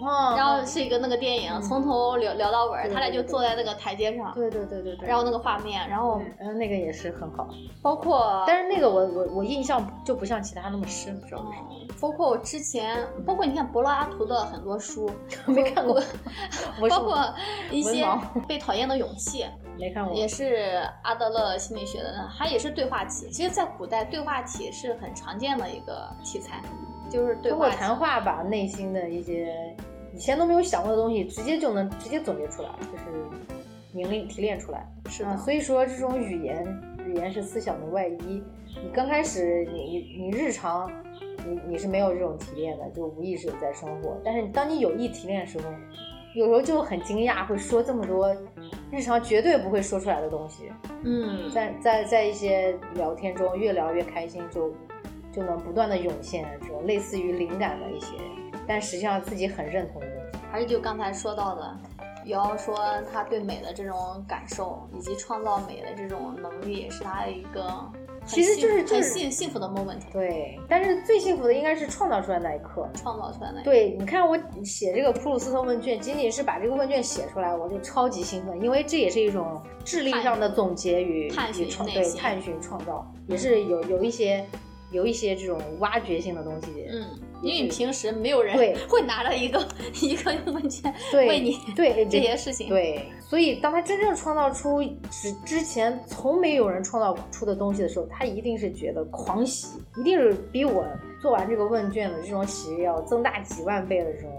[0.00, 7.48] 哦，然后是一个那个电影，嗯从头聊聊到尾他俩就坐在那个台阶上，对对对对对，然后那个画面，然后嗯，那个也是很好，
[7.82, 11.68] 包括但是那个我我我印象就不像其他那么深，不知道为什么。
[11.72, 15.10] 嗯包括我之前，包括你看柏拉图的很多书，
[15.46, 15.98] 没看过，
[16.90, 17.16] 包括
[17.70, 18.06] 一些
[18.46, 19.46] 被讨厌的勇气，
[19.78, 23.30] 没看过，也是阿德勒心理学的，它也是对话体。
[23.30, 26.60] 其实，在古代，对话体是很常见的一个题材，
[27.08, 27.70] 就是对通过。
[27.70, 29.74] 谈话把内心的一些
[30.16, 33.04] 以前都没有想过的东西，直接就能直接总结出来，就是
[33.92, 34.88] 凝练提炼出来。
[35.10, 36.64] 是的，啊，所以说这种语言，
[37.06, 38.42] 语言是思想的外衣。
[38.82, 40.90] 你刚开始你你你日常，
[41.46, 44.18] 你你是没有这种提炼的，就无意识的在生活。
[44.24, 45.64] 但是当你有意提炼的时候，
[46.34, 48.34] 有时候就很惊讶，会说这么多
[48.90, 50.64] 日常绝对不会说出来的东西。
[51.04, 54.72] 嗯，在在在一些聊天中，越聊越开心，就
[55.30, 58.14] 就能不断的涌现这种类似于灵感的一些，
[58.66, 60.02] 但实际上自己很认同。
[60.50, 61.76] 还是就刚才说到的，
[62.26, 62.78] 瑶瑶说
[63.12, 67.68] 他对美的这种感受，以及创造美的这种能力，是他的一个
[68.24, 72.88] 其实就是就是幸幸福的 moment，对，但是最幸福的应该是创造出来那一刻。
[72.94, 73.62] 创造出来的。
[73.62, 84.44] 对，你看我写这个普鲁斯特问卷，仅仅是把这个问卷写出来，我就超级兴奋，因为这也是一种智力上的总结与探寻与创对探寻创造，也是有有一些
[84.90, 86.88] 有一些这种挖掘性的东西。
[86.90, 87.06] 嗯，
[87.42, 89.66] 因为你平时没有人对 会拿着一个
[90.02, 100.86] 一个问卷对为你对 这些事情。，对，所以当他真正创造出之之前从没有人创造出的东西的时候，他一定是觉得狂喜，一定是比我
[101.20, 104.30] 做完这个问卷的这种喜悦要增大几万倍的这种。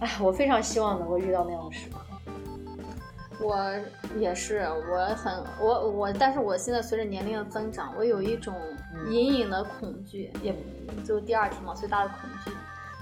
[0.00, 1.98] 哎，我非常希望能够遇到那样的时刻。
[3.42, 3.56] 我
[4.18, 8.76] 也是，我很我我，但是我现在随着年龄的增长，我有一种嗯
[9.10, 10.54] 隐隐的恐惧，也
[11.04, 12.50] 就第二题嘛，最大的恐惧，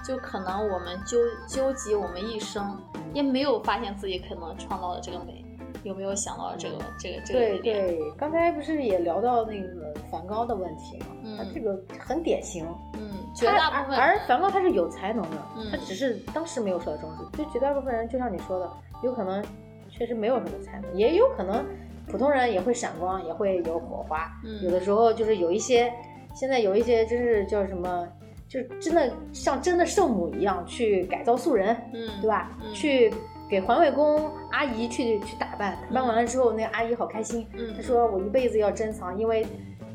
[0.05, 2.77] 就可能我们纠纠集我们一生，
[3.15, 5.45] 也没有发现自己可能创造的这个美，
[5.83, 7.59] 有没有想到这个这个这个对？
[7.61, 11.07] 对，刚才不是也聊到那个梵高的问题吗？
[11.25, 17.37] 嗯他这个很典型，嗯，绝大部分他而而梵高他是有才能的，嗯他只是当时没有受到重视。
[17.37, 18.71] 就绝大部分人，就像你说的，
[19.03, 19.45] 有可能
[19.89, 21.65] 确实没有什么才能，也有可能
[22.11, 24.31] 普通人也会闪光，也会有火花。
[24.45, 25.93] 嗯有的时候就是有一些，
[26.35, 28.09] 现在有一些真是叫什么，
[28.49, 32.51] 就真的像真的圣母一样去改造素人，嗯，对吧？
[32.63, 33.13] 嗯去
[33.49, 37.47] 给环卫工阿姨去去打扮，打扮完了之后，那个阿姨好开心。
[37.57, 39.47] 嗯她说我一辈子要珍藏，因为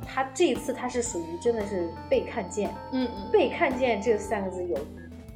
[0.06, 4.78] 她这一次她是属于真的是被看见，嗯嗯被看见这三个字有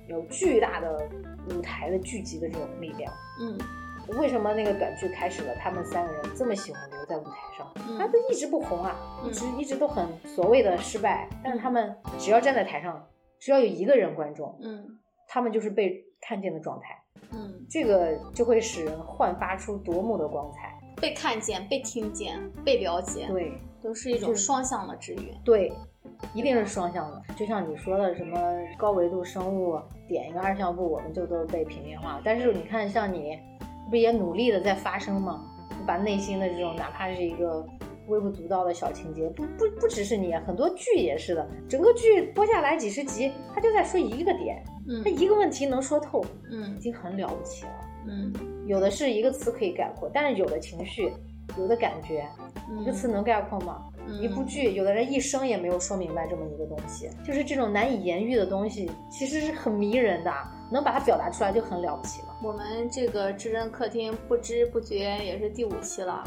[0.07, 1.07] 有巨大的
[1.55, 3.11] 舞台的聚集的这种力量。
[3.39, 3.57] 嗯
[4.19, 7.71] 为什么那个短剧开始了，他们三个人这么喜欢留在舞台上？
[7.87, 13.05] 嗯他都一直不红啊，嗯一直一直都很所谓的失败，但是他们只要站在台上，
[13.39, 14.85] 只要有一个人观众，嗯
[15.27, 16.97] 他们就是被看见的状态，
[17.31, 20.73] 嗯，这个就会使人焕发出夺目的光彩。
[20.99, 25.31] 被看见、被听见、被了解，对都是一种双向的治愈。
[25.45, 25.71] 对，
[26.33, 27.21] 一定是双向的。
[27.35, 28.39] 就像你说的，什么
[28.79, 32.19] 高维度生物点一个二项步，我们就都被平面化。
[32.23, 33.37] 但是你看，像你
[33.89, 35.43] 不也努力的在发声吗？
[35.69, 37.65] 你把内心的这种，哪怕是一个
[38.07, 41.47] 微不足道的小情节，不不不只是你，很多剧也是的。
[41.67, 47.71] 整个剧播下来几十集，他就在说一个点，嗯他一个问题能说透，嗯已经很了不起了。
[48.07, 48.33] 嗯
[48.65, 51.11] 有的是一个词可以概括，但是有的情绪，
[51.57, 52.25] 有的感觉，
[52.69, 53.83] 嗯，一个词能概括吗？
[54.07, 60.31] 嗯一部剧，有的人一生也没有说明白这么一个东西，就是这种难以言喻的东西，其实是很迷人的，
[60.69, 62.27] 能把它表达出来就很了不起了。
[62.41, 66.23] 我们这个智臻客厅不知不觉也是第五期了。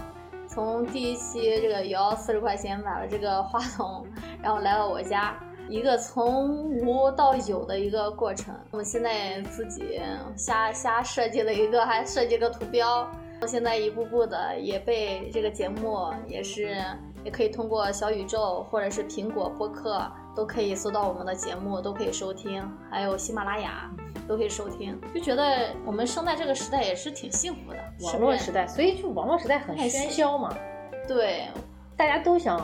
[0.48, 4.04] 从第一期这个摇四十块钱买了这个话筒，
[4.42, 8.52] 然后来到我家，一个从无到有的一个过程。
[8.72, 10.00] 我们现在自己
[10.36, 13.08] 瞎瞎设计了一个，还设计了图标。
[13.40, 16.76] 我现在一步步的也被这个节目也是
[17.24, 23.90] 也可以通过小宇宙或者是苹果播客都可以搜到我们的节目，都可以收听，还有喜马拉雅
[24.28, 27.78] 都可以收听，就觉得我们生在这个时代也是挺幸福的。
[28.06, 30.56] 网络时代，所以就网络时代很喧嚣嘛，
[31.06, 31.48] 对，
[31.96, 32.58] 大家都想，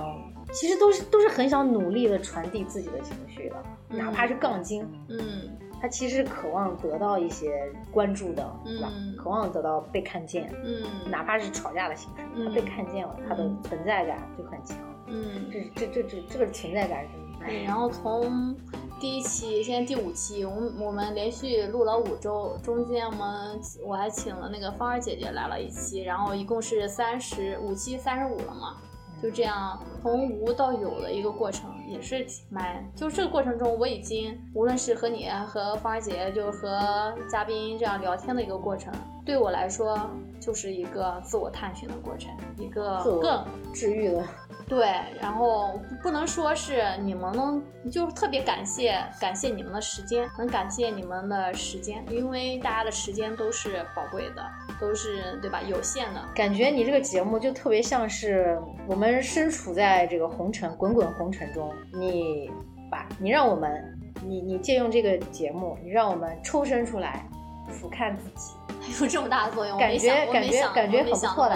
[0.53, 3.57] 其实都是都是很想努力的传递自己的情绪的，
[3.91, 8.91] 嗯哪怕是杠精，嗯他其实渴望得到一些关注的，是吧？
[8.95, 14.79] 嗯渴望得到被看见，嗯哪怕是吵架的形式，嗯他被看见了，他的嗯存在感就很强。
[15.09, 17.11] 嗯，这这这这这个存在感是，
[17.47, 18.55] 对，哎，然后从
[18.99, 28.77] 第一期现在第五期，我们我们连续录了五周，中间我们我还请了那个芳儿姐姐来了一期，然后一共是三十五期三十五了嘛，
[29.23, 38.93] 就这样从无到有的一个过程，也是挺蛮，就这个过程中我已经无论是和你和芳儿姐，就是和嘉宾这样聊天的一个过程，
[39.25, 39.99] 对我来说
[40.41, 44.25] 就是一个自我探寻的过程，一个更治愈的。
[44.69, 44.85] 对，
[45.21, 54.45] 然后不能说是你们能，就是特别感谢感谢你们的时间，很感谢你们的时间，因为大家的时间都是宝贵的，
[54.81, 55.63] 都是对吧？
[55.63, 56.21] 有限的。
[56.35, 62.51] 感觉你这个节目就特别像是我们身处在这个红尘滚滚红尘中，你
[62.91, 67.25] 把你让我们，你你借用这个节目，你让我们抽身出来，
[67.71, 68.55] 俯瞰自己，
[69.01, 71.49] 有这么大的作用，我感觉感我没想觉感觉很不错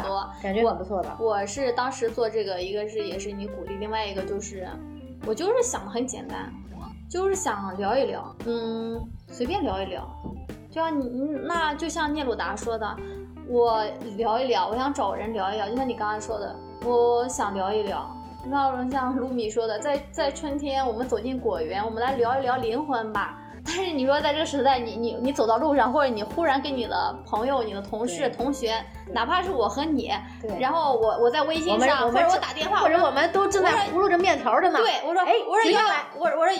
[0.42, 1.16] 感觉很不错的。
[1.18, 4.68] 我是当时做这个，一个是也是你鼓励，另外一个就是
[5.26, 6.52] 我就是想的很简单，
[7.08, 10.06] 就是想聊一聊，嗯，随便聊一聊，
[10.70, 12.96] 就像你嗯那就像聂鲁达说的，
[13.48, 13.84] 我
[14.16, 18.08] 聊一聊，我想找人聊一聊，就像你刚才说的，我想聊一聊。
[18.46, 23.38] 那像卢米说的，在在春天，我们走进果园，我们来聊一聊灵魂吧。
[23.64, 28.74] 但是你说在这个时代，你你你走到路上，或者你忽然跟你的朋友、你的同事、同学，
[29.12, 34.78] 哪怕是我和你，对然后我我在微信上，或者我打电话，或者我们都正在我说葫芦着面条着呢。
[34.78, 35.80] 对我说，哎我说瑶
[36.16, 36.52] 我我说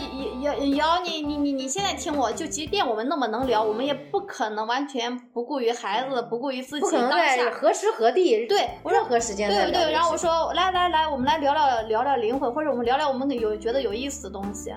[0.42, 7.50] 瑶瑶瑶，你你你你现在听我，就即便我们那么能聊，我们也不可能完全不顾于孩子，不顾于自己当下。
[7.50, 9.92] 何时何地，对任何时间在对不对？
[9.92, 14.72] 然后我说，来来来，我们来聊聊聊聊灵魂，或者我们聊聊我们有觉得有意思的东西。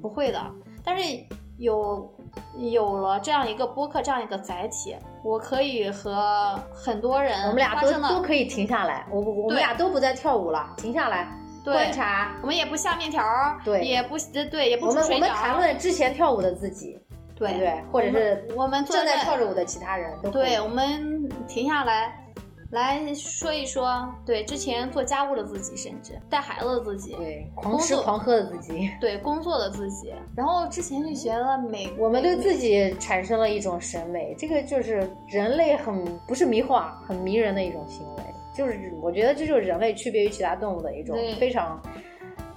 [0.00, 0.40] 不会的，
[0.84, 1.02] 但是
[1.58, 2.14] 有
[2.56, 11.28] 有了这样一个播客这样一个载体，我可以和很多人我们俩都都可以停下来，我我我们俩都不再跳舞了，停下来
[11.64, 12.32] 观察。
[12.40, 13.24] 我们也不下面条，
[13.64, 13.82] 对。
[13.84, 14.16] 也不
[14.50, 16.96] 对，也不我们我们谈论之前跳舞的自己，
[17.34, 17.52] 对。
[17.58, 17.82] 对？
[17.90, 22.24] 或者是我们正在在跳着舞的其他人都对，我们停下来，
[22.70, 38.22] 来说一说，对之前做家务的自己，甚至带孩子的自己，对狂吃狂喝的自己， 对工作的自己，然后之前就觉得美，我们对自己产生了一种审美，这个就是人类很不是迷惑，很迷人的一种行为。
[38.54, 41.80] 就是我觉得这就是人类区别于其他动物的一种非常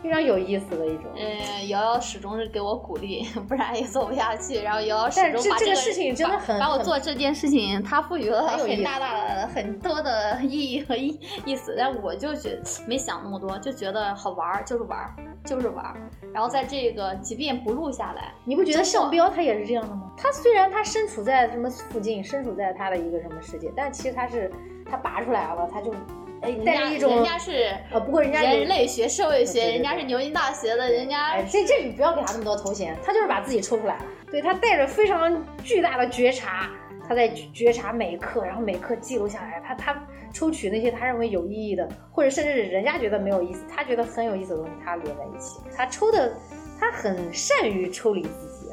[0.02, 1.06] 非常有意思的一种。
[1.16, 4.62] 嗯，瑶瑶始终是给我鼓励，不然也做不下去。
[4.62, 15.16] 然后瑶瑶始终把个这这个事情真的把把我很很做这件事情，她赋予了很大大的很多的意义和意意思，但我就觉没想那么多，就觉得好玩儿，就是玩儿。
[15.44, 15.98] 就是玩儿。
[16.32, 20.12] 然后在这个即便不录下来，你不觉得项彪他也是这样的吗？
[20.16, 24.52] 他虽然他身处在什么附近，身处在他的一个什么世界，但其实他是
[24.88, 25.98] 他拔出来了，他就哎
[26.42, 34.06] 带着一种人家是呃，不过人家人类学、社会学，人家是牛津大学的，人家哎，这这你不要给他那么多头衔，他就是把自己抽出来了。
[34.32, 36.70] 对他带着非常巨大的觉察，
[37.08, 39.62] 他在觉察每一刻，然后每一刻记录下来。
[39.62, 45.60] 他他抽取那些他认为有意义的，或者甚至是人家觉得没有意思，他觉得很有意思的东西，他连在一起。
[45.76, 46.34] 他抽的，
[46.80, 48.72] 他很善于抽离自己，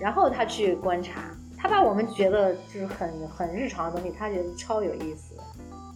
[0.00, 5.27] 然后他去观察，他把我们觉得就是很很日常的东西，他觉得超有意思。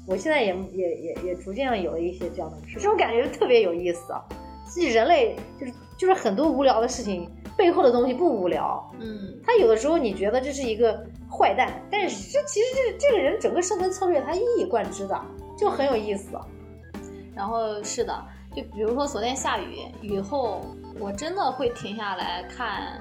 [0.07, 4.22] 我现在也也也也逐渐有了一些这样的，这种感觉特别有意思啊。
[4.64, 15.20] 自己人类就是就是很多无聊的事情背后的东西不无聊，嗯，他有的时候你觉得这是一个坏蛋，但是这其实这这个人整个生存策略他一以贯之的，
[15.59, 16.38] 就很有意思。
[17.34, 18.24] 然后是的，
[18.55, 20.62] 就比如说昨天下雨，雨后
[20.98, 22.98] 我真的会停下来看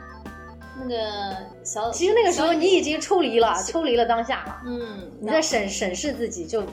[0.82, 1.92] 那个小。
[1.92, 6.64] 其实那个时候你已经抽离了，抽离了当下了，嗯，你在审审视自己，就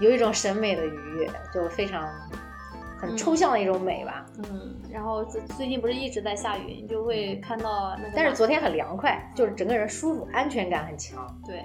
[0.00, 2.08] 有一种审美的愉悦，就非常
[2.98, 4.24] 很抽象的一种美吧。
[4.50, 8.12] 嗯，然后最最近不是一直在下雨，你就会看到那个。
[8.14, 11.26] 但是昨天很凉快，就是整个人舒服，安全感很强。
[11.46, 11.62] 对，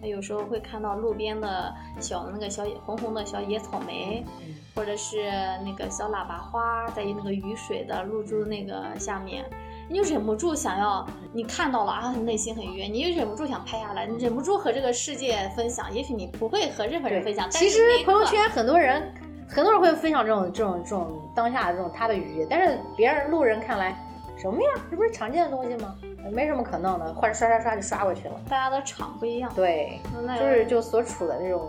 [0.00, 5.30] 那有时候会看到路边的小那个小野红红的小野草莓，嗯或者是
[5.66, 9.44] 那个小喇叭花在那个雨水的露珠那个下面，
[9.88, 15.92] 你就忍不住想要，你看到了啊，内心很愉悦，你就忍不住想拍下来，你忍不住和这个世界分享。
[15.92, 19.02] 也许你不会和任何人分享，但其实朋友圈很多人
[19.48, 23.96] 很多人会分享这种这种这种当下的这种他的愉悦，但是别人路人看来
[24.38, 24.68] 什么呀？
[24.90, 25.94] 这不是常见的东西吗？
[26.32, 28.34] 没什么可弄的，或者刷刷刷就刷过去了。
[28.48, 30.00] 大家的场不一样，对，
[30.38, 31.68] 就是就所处的这种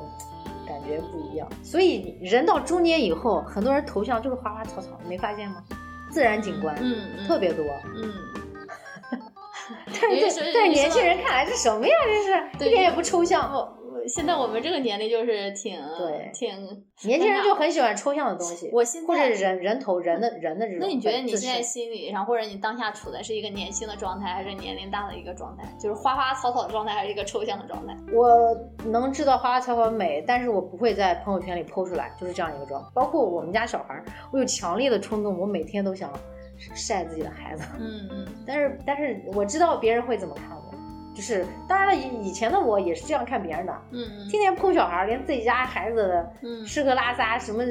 [0.68, 5.64] 感觉不一样，所以人到中年以后，很多人头像就是花花草草，你没发现吗？
[6.14, 7.66] 自然景观，嗯嗯特别多。
[7.95, 8.14] 嗯，
[9.99, 11.93] 但是也是对，但是年轻人看来这什么呀？
[12.59, 13.51] 这是一点也不抽象。
[14.04, 16.49] 我现在我们这个年龄就是挺对挺
[17.06, 20.80] 年轻人就很喜欢抽象的东西，我现在或者人人头人的人的这种。
[20.82, 25.64] 那你觉得你现在心理上，或者你当下处的是一个年轻的状态，还是年龄大的一个状态？
[25.80, 27.95] 就是花花草草的状态，还是一个抽象的状态？
[28.12, 28.30] 我
[28.86, 32.89] 能知道花花草草美，但是我不会在朋友圈里剖出来，就是这样一个状态。
[32.93, 36.12] 包括我们家小孩儿，我有强烈的冲动，我每天都想
[36.76, 37.64] 晒自己的孩子。
[37.80, 40.62] 嗯嗯 但是但是我知道别人会怎么看我，
[41.14, 46.66] 就是当然了，以以前的我也是这样看别人的，嗯天天碰小孩儿，连自己家孩子的嗯。
[46.66, 47.64] 吃喝拉撒什么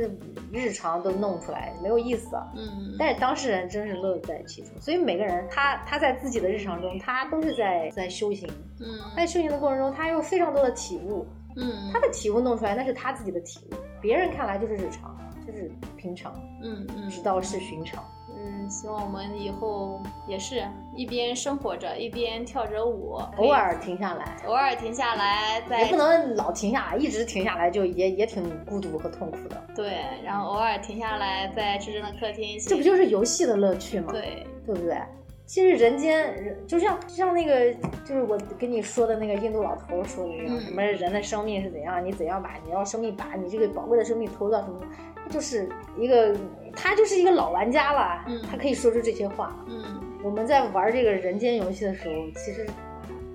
[0.53, 2.37] 日常都弄出来，没有意思。
[2.55, 8.49] 嗯但是当事人真是乐在其中，所以每个人他他在自己的日常中，他都是在在修行，
[8.81, 8.87] 嗯。
[9.17, 11.27] 在修行的过程中，他有非常多的体悟，
[11.57, 15.17] 嗯他的体悟弄出来那是他自己的体悟，别人看来就是日常，
[15.47, 16.33] 就是平常，
[16.63, 18.05] 嗯嗯，知道是寻常。
[18.05, 18.22] 嗯，
[18.69, 20.63] 希望我们以后也是
[20.95, 29.63] 一边生活着，一边跳着舞，偶尔停下来，偶尔停下来，在也不能老停下来，一直停下来就也也挺孤独和痛苦的。
[29.75, 34.13] 对，然后偶尔停下来，在智真的客厅，这不就是游戏的乐趣吗？
[34.13, 34.97] 对，对不对？
[35.45, 37.75] 其实人间人就像就像那个，
[38.05, 44.81] 就是我跟你说的那个印度老头说的那样，嗯什么人的生命是怎样，你怎样把你要生命把你这个宝贵的生命投入到什么，
[45.29, 45.69] 就是
[45.99, 46.35] 一个
[46.75, 48.43] 他就是一个老玩家了，嗯。
[48.51, 49.55] 他可以说出这些话。
[49.69, 49.83] 嗯。
[50.23, 52.67] 我们在玩这个人间游戏的时候，其实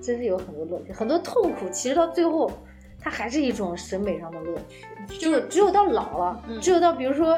[0.01, 2.49] 真是有很多乐趣，很多痛苦，其实到最后，
[2.99, 5.17] 它还是一种审美上的乐趣。
[5.19, 6.59] 就是只有到老了，嗯。
[6.61, 7.38] 只有到比如说，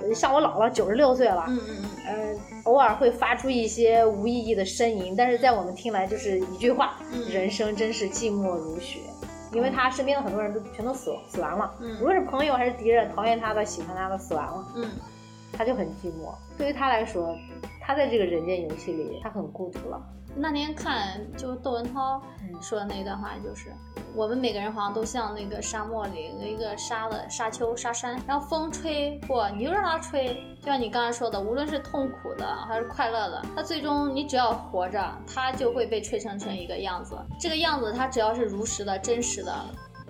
[0.00, 7.28] 呃像我姥姥九十六岁了，嗯嗯呃，偶尔会发出一些无意义的呻吟，但是在我们听来就是一句话：嗯。
[7.30, 9.00] 人生真是寂寞如雪。
[9.50, 11.98] 因为他身边的很多人都全都死死完了，嗯。
[12.02, 14.90] 无论是朋友还是敌人，讨厌他的、喜欢他的死完了，嗯
[15.52, 16.34] 他就很寂寞。
[16.56, 17.36] 对于他来说，
[17.80, 20.00] 他在这个人间游戏里，他很孤独了。
[20.36, 23.72] 那天看就窦文涛嗯说的那段话，就是
[24.14, 30.36] 我们每个人好像都像那个沙漠里一个沙的沙丘、沙山，然后风吹过，你就让它吹。
[30.60, 37.16] 就像你刚才说的，无论是痛苦的还是快乐的，它最终你只要活着，它就会被吹成成一个样子。
[37.40, 39.52] 这个样子它只要是如实的、真实的。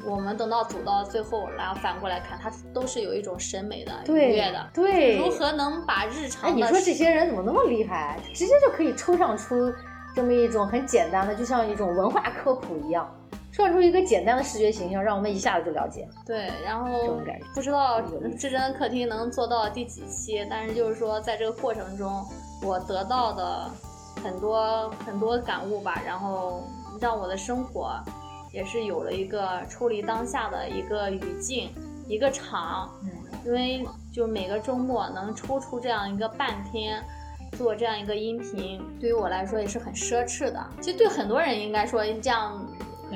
[0.05, 4.71] 我们等到走到最后，然后反过来看，它都是有一种审美的、愉对悦的。
[4.73, 6.57] 对，如何能把日哎，常的？
[6.57, 8.19] 你说这些人怎么那么厉害？
[8.35, 9.73] 直接就可以抽象出
[10.15, 13.09] 这么一种很简单的，就像一种文化科普一样，
[13.53, 16.09] 抽象出一个简单的视觉形象，让我们一下子就了解。
[16.27, 18.01] 对，然后这种感觉不知道
[18.39, 22.25] 至真客厅能做到第几期，但是就是说，在这个过程中，
[22.63, 23.71] 我得到的
[24.23, 26.63] 很多很多感悟吧，然后
[27.01, 27.93] 让我的生活
[28.53, 31.71] 也是有了一个抽离当下的一个语境、
[32.07, 33.11] 一个场，嗯
[33.45, 37.03] 因为就每个周末能抽出这样一个半天。
[37.57, 40.65] 做这样一个音频，对于我来说也是很奢侈的。
[40.83, 42.63] 其实对很多人应该说，这样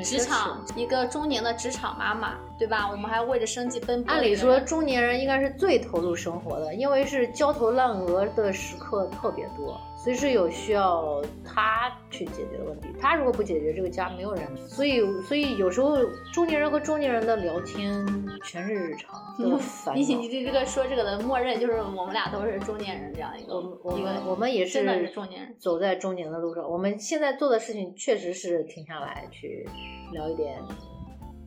[0.02, 2.88] 职场一个中年的职场妈妈，对吧？
[2.88, 4.14] 我们还为着生计奔波。
[4.14, 9.76] 按理说，中年人应该是最投入生活的，因为是焦头烂额的时刻特别多。
[9.96, 14.44] 随时有需要他去解决的问题，他如果不解决，这个家没有人。
[14.68, 15.96] 所以，所以有时候
[16.32, 18.06] 中年人和中年人的聊天
[18.44, 19.94] 全是日常 的烦恼。
[19.94, 23.54] 你你这这个说这个的默认就是我们俩都是中年人这样一个。
[23.54, 26.68] 我我们我们也真的是中年人，走在中年的路上。
[26.68, 29.68] 我们现在做的事情确实是停下来去
[30.12, 30.56] 聊一点。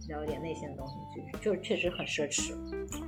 [0.07, 2.53] 聊一点内心的东西，就是就是确实很奢侈，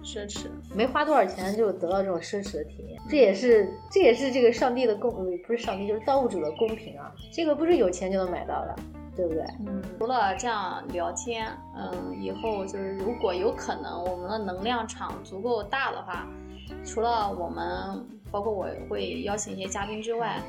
[0.03, 5.13] 奢侈，没花多少钱就得到这种奢侈的体验，这也是这也是这个上帝的公，
[5.45, 8.75] 不是上帝就是造物主的公平啊，这个不是有钱就能买到的，
[9.15, 9.43] 对不对？
[9.65, 16.27] 嗯，除了这样聊天，嗯，以后就是如果有可能我们的能量场足够大的话，
[16.83, 20.41] 除了我们，包括我会邀请一些嘉宾之外，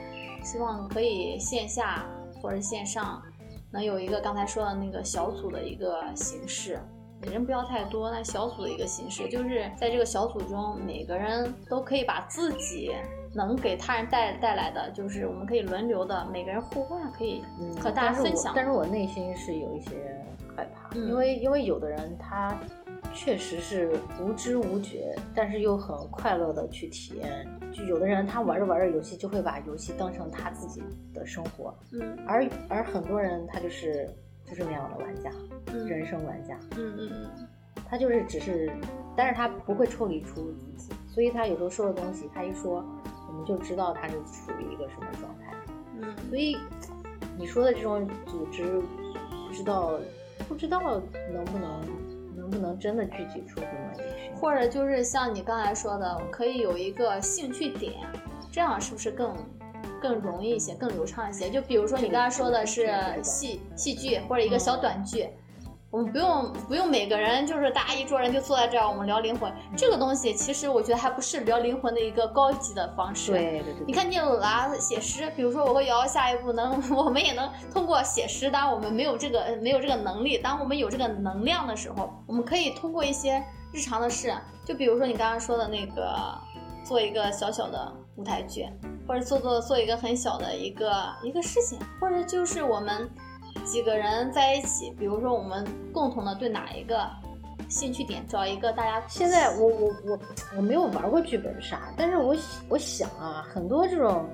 [0.42, 2.07] 希望可以线下
[2.40, 3.22] 或者线上。
[3.71, 6.79] 能有一个刚才说的那个小组的一个形式，
[7.23, 12.95] 人不要太多，那小组的一个形式，就是在这个小组中，每个人都可以把自己
[13.35, 17.43] 能给他人带带来的，就是我们可以轮流的，每个人互换，可以
[17.81, 18.53] 和大家分享。
[18.55, 19.91] 但是我内心是有一些
[20.57, 22.57] 害怕，因为因为有的人他。
[23.14, 27.49] 确实是无知无觉，但是又很快乐的去体验。
[27.79, 30.83] 就有的人他玩着玩着游戏，就会把游戏当成他自己
[31.14, 31.72] 的生活。
[31.93, 34.11] 嗯，而而很多人他就是
[34.45, 35.31] 就是那样的玩家，
[35.87, 36.59] 人生玩家。
[36.76, 37.49] 嗯嗯嗯，
[37.89, 38.68] 他就是只是，
[39.16, 42.85] 但是他不会抽离出自己，所以他有时候说的东西，他一说，
[43.29, 45.55] 我们就知道他是处于一个什么状态。
[46.01, 46.57] 嗯，所以
[47.39, 48.83] 你说的这种组织，
[49.47, 50.01] 不知道
[50.49, 51.01] 不知道
[51.33, 51.81] 能不能。
[52.49, 54.36] 能不能真的具体出这么一群？
[54.36, 57.92] 或者就是像你刚才说的，可以有一个兴趣点，
[58.51, 59.36] 这样是不是更
[60.01, 61.51] 更容易一些，更流畅一些？
[61.51, 62.90] 就比如说你刚才说的是
[63.22, 65.28] 戏戏剧或者一个小短剧。
[65.91, 73.32] 我们不用不用每个人就是大家一桌人就坐在这儿，我们聊灵魂这个东西，其实我觉得还不是聊灵魂的一个高级的方式。
[73.32, 73.86] 对对对。
[73.86, 78.51] 你看聂鲁达写诗，比如说我和瑶瑶下一步能， 我们也能通过写诗。
[78.51, 84.34] 当我们没有这个没有这个能力，当我们有这个能量的时候，我们可以通过一些日常的事，
[84.66, 86.14] 就比如说你刚刚说的那个，
[86.84, 88.68] 做一个小小的舞台剧，
[89.07, 93.11] 或者做做做一个很小的一个一个事情，或者就是我们。
[93.64, 97.09] 几个人在一起，比如说我们共同的对哪一个
[97.68, 99.02] 兴趣点，找一个大家。
[99.09, 100.18] 现在我我我
[100.56, 102.34] 我没有玩过剧本杀，但是我
[102.68, 104.26] 我想啊，很多这种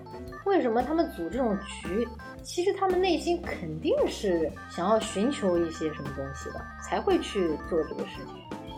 [0.46, 2.06] 为什么他们组这种局，
[2.42, 8.34] 其实他们内心肯定是想要寻求一些什么东西的，才会去做这个事情。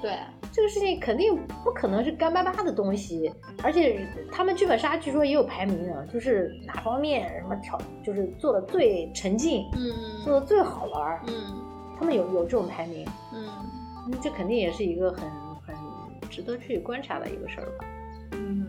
[0.07, 0.17] 对。
[0.53, 3.31] 这个事情肯定不可能是干巴巴的东西，
[3.63, 11.63] 而且他们剧本杀据说也有排名啊，就是哪方面什么挑，就是做的最沉浸，嗯，做的最好玩，嗯，
[11.99, 13.47] 他们有有这种排名，嗯，
[14.23, 15.29] 这肯定也是一个很
[15.67, 15.75] 很
[16.31, 17.85] 值得去观察的一个事儿吧，
[18.33, 18.67] 嗯，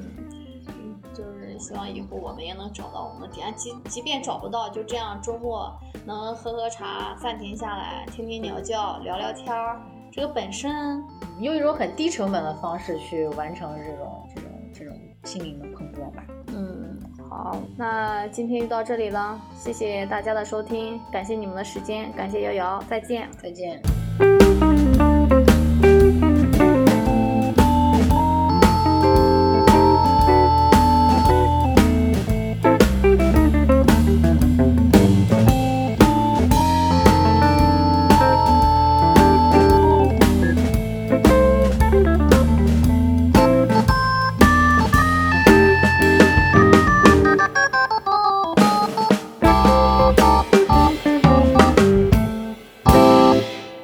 [1.14, 5.74] 就是希望以后我们也能找到我们的点，即即便找不到，就这样周末
[6.06, 9.80] 能喝喝茶，暂停下来，听听鸟叫，聊聊天儿。
[10.18, 10.74] 这个本身
[11.40, 16.26] 用一种很低成本的方式去完成这种这种这种心灵的碰撞吧。
[16.48, 17.00] 嗯，
[17.30, 23.80] 好，那今天就到这里了，谢谢大家的收听，感谢你们的时间，感谢瑶瑶，再见，再见。